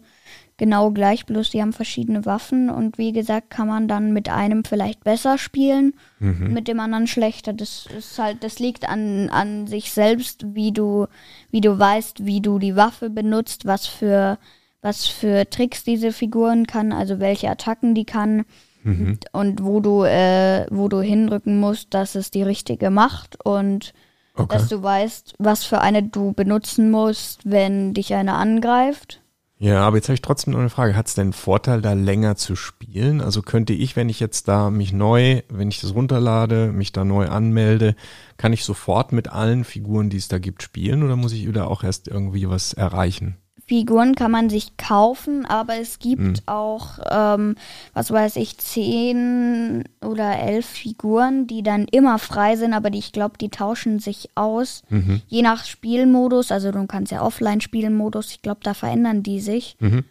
genau 0.56 0.90
gleich, 0.90 1.24
bloß 1.24 1.50
die 1.50 1.62
haben 1.62 1.72
verschiedene 1.72 2.26
Waffen 2.26 2.68
und 2.68 2.98
wie 2.98 3.12
gesagt, 3.12 3.48
kann 3.48 3.66
man 3.66 3.88
dann 3.88 4.12
mit 4.12 4.28
einem 4.28 4.64
vielleicht 4.64 5.04
besser 5.04 5.38
spielen, 5.38 5.94
Mhm. 6.18 6.52
mit 6.52 6.68
dem 6.68 6.80
anderen 6.80 7.06
schlechter. 7.06 7.54
Das 7.54 7.88
ist 7.96 8.18
halt, 8.18 8.44
das 8.44 8.58
liegt 8.58 8.86
an, 8.86 9.30
an 9.30 9.66
sich 9.66 9.90
selbst, 9.90 10.54
wie 10.54 10.72
du, 10.72 11.06
wie 11.50 11.62
du 11.62 11.78
weißt, 11.78 12.26
wie 12.26 12.42
du 12.42 12.58
die 12.58 12.76
Waffe 12.76 13.08
benutzt, 13.08 13.64
was 13.64 13.86
für, 13.86 14.38
was 14.82 15.06
für 15.06 15.48
Tricks 15.48 15.82
diese 15.82 16.12
Figuren 16.12 16.66
kann, 16.66 16.92
also 16.92 17.20
welche 17.20 17.48
Attacken 17.48 17.94
die 17.94 18.04
kann 18.04 18.44
Mhm. 18.82 19.18
und 19.32 19.62
wo 19.62 19.80
du, 19.80 20.04
äh, 20.04 20.66
wo 20.70 20.88
du 20.88 21.00
hinrücken 21.00 21.60
musst, 21.60 21.92
dass 21.94 22.14
es 22.14 22.30
die 22.30 22.42
richtige 22.42 22.90
macht 22.90 23.44
und 23.44 23.92
Okay. 24.34 24.56
dass 24.56 24.68
du 24.68 24.82
weißt, 24.82 25.34
was 25.38 25.64
für 25.64 25.80
eine 25.80 26.02
du 26.02 26.32
benutzen 26.32 26.90
musst, 26.90 27.40
wenn 27.50 27.92
dich 27.94 28.14
einer 28.14 28.36
angreift. 28.38 29.20
Ja, 29.58 29.82
aber 29.82 29.96
jetzt 29.96 30.08
habe 30.08 30.14
ich 30.14 30.22
trotzdem 30.22 30.54
noch 30.54 30.60
eine 30.60 30.70
Frage. 30.70 30.96
Hat 30.96 31.08
es 31.08 31.14
denn 31.14 31.24
einen 31.24 31.32
Vorteil, 31.34 31.82
da 31.82 31.92
länger 31.92 32.36
zu 32.36 32.56
spielen? 32.56 33.20
Also 33.20 33.42
könnte 33.42 33.74
ich, 33.74 33.94
wenn 33.96 34.08
ich 34.08 34.18
jetzt 34.18 34.48
da 34.48 34.70
mich 34.70 34.94
neu, 34.94 35.42
wenn 35.50 35.68
ich 35.68 35.82
das 35.82 35.94
runterlade, 35.94 36.72
mich 36.72 36.92
da 36.92 37.04
neu 37.04 37.28
anmelde, 37.28 37.94
kann 38.38 38.54
ich 38.54 38.64
sofort 38.64 39.12
mit 39.12 39.28
allen 39.28 39.64
Figuren, 39.64 40.08
die 40.08 40.16
es 40.16 40.28
da 40.28 40.38
gibt, 40.38 40.62
spielen 40.62 41.02
oder 41.02 41.16
muss 41.16 41.32
ich 41.32 41.46
wieder 41.46 41.68
auch 41.68 41.84
erst 41.84 42.08
irgendwie 42.08 42.48
was 42.48 42.72
erreichen? 42.72 43.36
Figuren 43.70 44.16
kann 44.16 44.32
man 44.32 44.50
sich 44.50 44.76
kaufen, 44.76 45.46
aber 45.46 45.76
es 45.76 46.00
gibt 46.00 46.20
Hm. 46.20 46.34
auch, 46.46 46.98
ähm, 47.08 47.54
was 47.94 48.10
weiß 48.10 48.34
ich, 48.34 48.58
zehn 48.58 49.84
oder 50.04 50.40
elf 50.40 50.66
Figuren, 50.66 51.46
die 51.46 51.62
dann 51.62 51.84
immer 51.84 52.18
frei 52.18 52.56
sind, 52.56 52.74
aber 52.74 52.90
die, 52.90 52.98
ich 52.98 53.12
glaube, 53.12 53.38
die 53.38 53.48
tauschen 53.48 54.00
sich 54.00 54.28
aus. 54.34 54.82
Mhm. 54.88 55.22
Je 55.28 55.42
nach 55.42 55.64
Spielmodus, 55.64 56.50
also 56.50 56.72
du 56.72 56.84
kannst 56.88 57.12
ja 57.12 57.22
Offline-Spielmodus, 57.22 58.32
ich 58.32 58.42
glaube, 58.42 58.58
da 58.64 58.74
verändern 58.74 59.22
die 59.22 59.38
sich. 59.38 59.76
Mhm. 59.78 60.02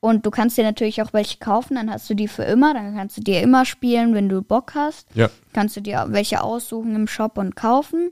Und 0.00 0.26
du 0.26 0.30
kannst 0.30 0.58
dir 0.58 0.64
natürlich 0.64 1.00
auch 1.00 1.14
welche 1.14 1.38
kaufen, 1.38 1.76
dann 1.76 1.90
hast 1.90 2.10
du 2.10 2.14
die 2.14 2.28
für 2.28 2.42
immer, 2.44 2.74
dann 2.74 2.94
kannst 2.94 3.16
du 3.16 3.22
dir 3.22 3.40
immer 3.40 3.64
spielen, 3.64 4.12
wenn 4.12 4.28
du 4.28 4.42
Bock 4.42 4.74
hast. 4.74 5.08
Ja. 5.14 5.30
Kannst 5.54 5.74
du 5.74 5.80
dir 5.80 6.04
welche 6.10 6.42
aussuchen 6.42 6.94
im 6.94 7.08
Shop 7.08 7.38
und 7.38 7.56
kaufen. 7.56 8.10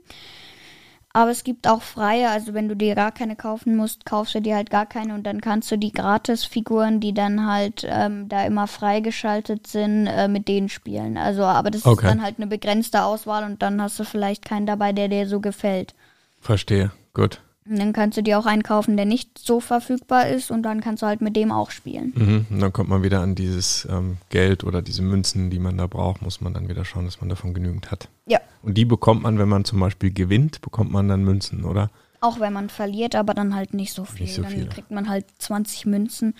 Aber 1.15 1.31
es 1.31 1.45
gibt 1.45 1.65
auch 1.65 1.81
freie, 1.81 2.29
also 2.29 2.53
wenn 2.53 2.67
du 2.67 2.75
dir 2.75 2.93
gar 2.93 3.13
keine 3.13 3.37
kaufen 3.37 3.77
musst, 3.77 4.05
kaufst 4.05 4.35
du 4.35 4.41
dir 4.41 4.55
halt 4.55 4.69
gar 4.69 4.85
keine 4.85 5.13
und 5.13 5.23
dann 5.23 5.39
kannst 5.39 5.71
du 5.71 5.77
die 5.77 5.93
Gratis-Figuren, 5.93 6.99
die 6.99 7.13
dann 7.13 7.47
halt 7.47 7.87
ähm, 7.89 8.27
da 8.27 8.45
immer 8.45 8.67
freigeschaltet 8.67 9.65
sind, 9.65 10.07
äh, 10.07 10.27
mit 10.27 10.49
denen 10.49 10.67
spielen. 10.67 11.17
Also, 11.17 11.43
aber 11.43 11.71
das 11.71 11.85
Okay. 11.85 12.07
ist 12.07 12.09
dann 12.09 12.21
halt 12.21 12.35
eine 12.37 12.47
begrenzte 12.47 13.05
Auswahl 13.05 13.45
und 13.45 13.61
dann 13.61 13.81
hast 13.81 13.97
du 13.97 14.03
vielleicht 14.03 14.43
keinen 14.43 14.65
dabei, 14.65 14.91
der 14.91 15.07
dir 15.07 15.25
so 15.25 15.39
gefällt. 15.39 15.95
Verstehe. 16.41 16.91
Gut. 17.13 17.39
Und 17.67 17.79
dann 17.79 17.93
kannst 17.93 18.15
du 18.15 18.21
dir 18.21 18.37
auch 18.37 18.45
einen 18.45 18.61
kaufen, 18.61 18.95
der 18.95 19.07
nicht 19.07 19.39
so 19.39 19.59
verfügbar 19.59 20.27
ist 20.27 20.51
und 20.51 20.61
dann 20.61 20.81
kannst 20.81 21.01
du 21.01 21.07
halt 21.07 21.21
mit 21.21 21.35
dem 21.35 21.51
auch 21.51 21.71
spielen. 21.71 22.13
Mhm. 22.15 22.45
Und 22.51 22.59
dann 22.59 22.71
kommt 22.71 22.89
man 22.89 23.01
wieder 23.01 23.21
an 23.21 23.33
dieses 23.33 23.87
ähm, 23.89 24.17
Geld 24.29 24.63
oder 24.63 24.83
diese 24.83 25.01
Münzen, 25.01 25.49
die 25.49 25.57
man 25.57 25.75
da 25.77 25.87
braucht, 25.87 26.21
muss 26.21 26.41
man 26.41 26.53
dann 26.53 26.69
wieder 26.69 26.85
schauen, 26.85 27.05
dass 27.05 27.21
man 27.21 27.29
davon 27.29 27.55
genügend 27.55 27.89
hat. 27.89 28.07
Ja. 28.27 28.39
Und 28.61 28.77
die 28.77 28.85
bekommt 28.85 29.23
man, 29.23 29.39
wenn 29.39 29.49
man 29.49 29.65
zum 29.65 29.79
Beispiel 29.79 30.13
gewinnt, 30.13 30.61
bekommt 30.61 30.91
man 30.91 31.07
dann 31.07 31.23
Münzen, 31.23 31.65
oder? 31.65 31.89
Auch 32.21 32.39
wenn 32.39 32.53
man 32.53 32.69
verliert, 32.69 33.15
aber 33.15 33.33
dann 33.33 33.55
halt 33.55 33.73
nicht 33.73 33.93
so 33.93 34.05
viel. 34.05 34.27
Nicht 34.27 34.35
so 34.35 34.43
dann 34.43 34.51
viele. 34.51 34.67
kriegt 34.67 34.91
man 34.91 35.09
halt 35.09 35.25
20 35.39 35.87
Münzen. 35.87 36.35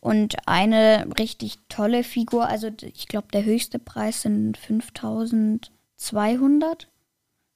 Und 0.00 0.34
eine 0.46 1.06
richtig 1.18 1.58
tolle 1.68 2.02
Figur, 2.04 2.48
also 2.48 2.70
ich 2.82 3.06
glaube, 3.06 3.28
der 3.32 3.44
höchste 3.44 3.78
Preis 3.78 4.22
sind 4.22 4.56
5200 4.58 6.88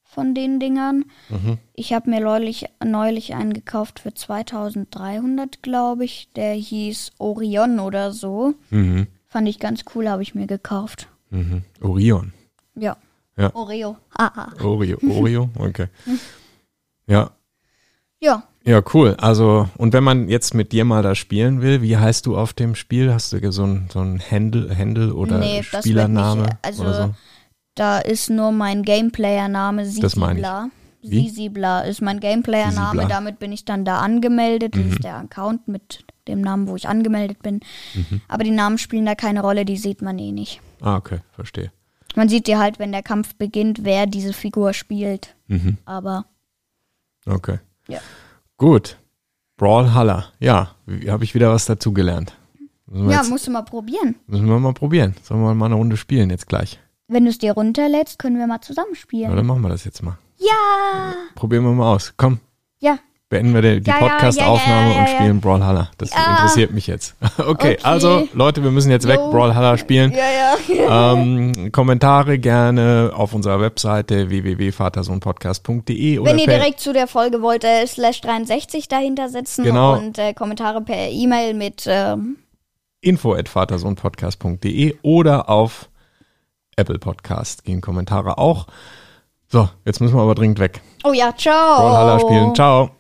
von 0.09 0.35
den 0.35 0.59
Dingern. 0.59 1.05
Mhm. 1.29 1.59
Ich 1.75 1.93
habe 1.93 2.09
mir 2.09 2.21
neulich, 2.21 2.65
neulich 2.83 3.35
einen 3.35 3.53
gekauft 3.53 4.01
für 4.01 4.15
2300, 4.15 5.63
glaube 5.63 6.07
ich. 6.07 6.31
Der 6.35 6.55
hieß 6.55 7.13
Orion 7.19 7.79
oder 7.79 8.11
so. 8.13 8.55
Mhm. 8.71 9.07
Fand 9.27 9.47
ich 9.49 9.59
ganz 9.59 9.85
cool, 9.95 10.09
habe 10.09 10.23
ich 10.23 10.35
mir 10.35 10.47
gekauft. 10.47 11.09
Mhm. 11.31 11.63
Orion. 11.83 12.33
Ja. 12.75 12.97
Ja. 13.37 13.55
Oreo. 13.55 13.99
Haha. 14.19 14.51
Oreo. 14.65 14.99
Oreo, 15.09 15.51
okay. 15.59 15.89
Ja. 17.07 17.31
Ja, 18.21 18.43
Ja, 18.65 18.83
cool. 18.95 19.15
Also, 19.19 19.69
und 19.77 19.93
wenn 19.93 20.03
man 20.03 20.29
jetzt 20.29 20.55
mit 20.55 20.73
dir 20.73 20.85
mal 20.85 21.03
da 21.03 21.15
spielen 21.15 21.61
will, 21.61 21.83
wie 21.83 21.99
heißt 21.99 22.27
du 22.27 22.37
auf 22.37 22.53
dem 22.55 22.75
Spiel? 22.75 23.13
Hast 23.13 23.33
du 23.33 23.53
so 23.53 23.65
ein, 23.65 23.89
so 23.93 24.01
ein 24.01 24.21
Handle, 24.21 24.77
Handle 24.77 25.15
oder 25.15 25.39
Nee, 25.39 25.59
das 25.59 25.73
wird 25.73 25.85
Spielername 25.85 26.43
nicht, 26.43 26.57
also 26.63 26.83
oder 26.83 26.95
so? 26.95 27.15
Da 27.79 27.99
ist 27.99 28.29
nur 28.31 28.51
mein 28.53 28.83
Gameplayer-Name 28.83 29.85
Das. 29.85 29.95
Sisibla. 29.95 30.71
Sisibla 31.03 31.81
ist 31.83 32.03
mein 32.03 32.19
Gameplayer-Name. 32.21 33.07
Damit 33.09 33.39
bin 33.39 33.53
ich 33.53 33.65
dann 33.65 33.85
da 33.85 34.01
angemeldet. 34.01 34.75
Das 34.75 34.83
Mhm. 34.85 34.91
ist 34.93 35.05
der 35.05 35.17
Account 35.17 35.69
mit 35.69 36.05
dem 36.27 36.41
Namen, 36.41 36.67
wo 36.69 36.77
ich 36.77 36.89
angemeldet 36.89 37.43
bin. 37.43 37.61
Mhm. 37.95 38.21
Aber 38.29 38.43
die 38.45 38.51
Namen 38.51 38.79
spielen 38.79 39.07
da 39.07 39.15
keine 39.15 39.41
Rolle, 39.43 39.65
die 39.65 39.77
sieht 39.77 40.03
man 40.03 40.19
eh 40.19 40.33
nicht. 40.33 40.61
Ah, 40.81 40.97
okay, 40.97 41.21
verstehe. 41.33 41.71
Man 42.17 42.29
sieht 42.29 42.49
ja 42.49 42.59
halt, 42.59 42.79
wenn 42.79 42.91
der 42.91 43.03
Kampf 43.03 43.37
beginnt, 43.37 43.85
wer 43.85 44.07
diese 44.07 44.33
Figur 44.33 44.73
spielt. 44.73 45.37
Mhm. 45.47 45.79
Aber 45.85 46.25
Okay. 47.27 47.59
Ja. 47.89 48.01
Gut. 48.57 48.97
Brawlhalla. 49.57 50.27
Ja, 50.41 50.75
habe 51.09 51.25
ich 51.25 51.35
wieder 51.35 51.51
was 51.53 51.67
dazugelernt. 51.67 52.35
Ja, 52.93 53.11
jetzt, 53.21 53.29
musst 53.31 53.47
du 53.47 53.51
mal 53.51 53.63
probieren. 53.63 54.15
müssen 54.27 54.47
wir 54.47 54.59
mal 54.59 54.73
probieren. 54.73 55.15
Sollen 55.23 55.43
wir 55.43 55.55
mal 55.55 55.67
eine 55.67 55.75
Runde 55.75 55.97
spielen 55.97 56.31
jetzt 56.31 56.47
gleich? 56.49 56.81
Wenn 57.09 57.25
du 57.25 57.31
es 57.31 57.39
dir 57.39 57.53
runterlädst, 57.53 58.19
können 58.19 58.39
wir 58.39 58.47
mal 58.47 58.61
zusammen 58.61 58.91
Ja, 58.93 58.97
spielen. 59.01 59.35
dann 59.37 59.47
machen 59.47 59.63
wir 59.63 59.71
das 59.71 59.85
jetzt 59.85 60.03
mal. 60.03 60.19
Ja! 60.37 61.15
Probieren 61.35 61.65
wir 61.65 61.73
mal 61.73 61.95
aus. 61.95 62.13
Komm, 62.17 62.39
Ja. 62.81 62.99
beenden 63.31 63.55
wir 63.55 63.63
die, 63.63 63.81
die 63.81 63.91
Ja, 63.91 63.97
Podcast-Aufnahme 63.97 64.95
ja, 64.95 65.01
und 65.01 65.09
spielen 65.09 65.41
Brawlhalla. 65.41 65.91
Das 65.99 66.11
interessiert 66.11 66.71
mich 66.73 66.87
jetzt. 66.87 67.15
Okay, 67.39 67.49
Okay. 67.49 67.79
also 67.83 68.29
Leute, 68.35 68.63
wir 68.63 68.71
müssen 68.71 68.91
jetzt 68.91 69.09
weg. 69.09 69.17
Jo. 69.19 69.31
Brawlhalla 69.31 69.77
spielen. 69.79 70.13
Ja, 70.13 70.19
ja. 70.19 70.35
Ähm, 71.15 71.71
Kommentare 71.73 72.39
gerne 72.39 73.11
auf 73.15 73.35
unserer 73.35 73.61
Webseite 73.61 74.29
www.vatersohnpodcast.de 74.31 76.19
oder 76.19 76.31
Wenn 76.31 76.39
ihr 76.39 76.47
per- 76.47 76.59
direkt 76.59 76.81
zu 76.81 76.93
der 76.93 77.07
Folge 77.07 77.43
wollt, 77.43 77.65
äh, 77.65 77.87
slash 77.87 78.21
63 78.23 78.89
dahinter 78.89 79.29
setzen 79.29 79.65
Genau. 79.65 79.97
und 79.99 80.19
äh, 80.19 80.33
Kommentare 80.35 80.81
per 80.83 81.09
E-Mail 81.11 81.55
mit 81.55 81.85
ähm, 81.87 82.37
info@vatersohnpodcast.de 83.01 84.97
oder 85.03 85.49
auf 85.49 85.89
Apple 86.79 86.99
Podcast 86.99 87.65
gehen 87.65 87.81
Kommentare 87.81 88.39
auch. 88.39 88.67
So, 89.49 89.69
jetzt 89.85 90.01
müssen 90.01 90.15
wir 90.15 90.23
aber 90.23 90.35
dringend 90.35 90.59
weg. 90.59 90.83
Oh 91.05 91.13
ja, 91.13 91.35
ciao. 91.37 91.81
Brawlhalla 91.81 92.21
spielen. 92.21 92.55
Ciao. 92.55 92.91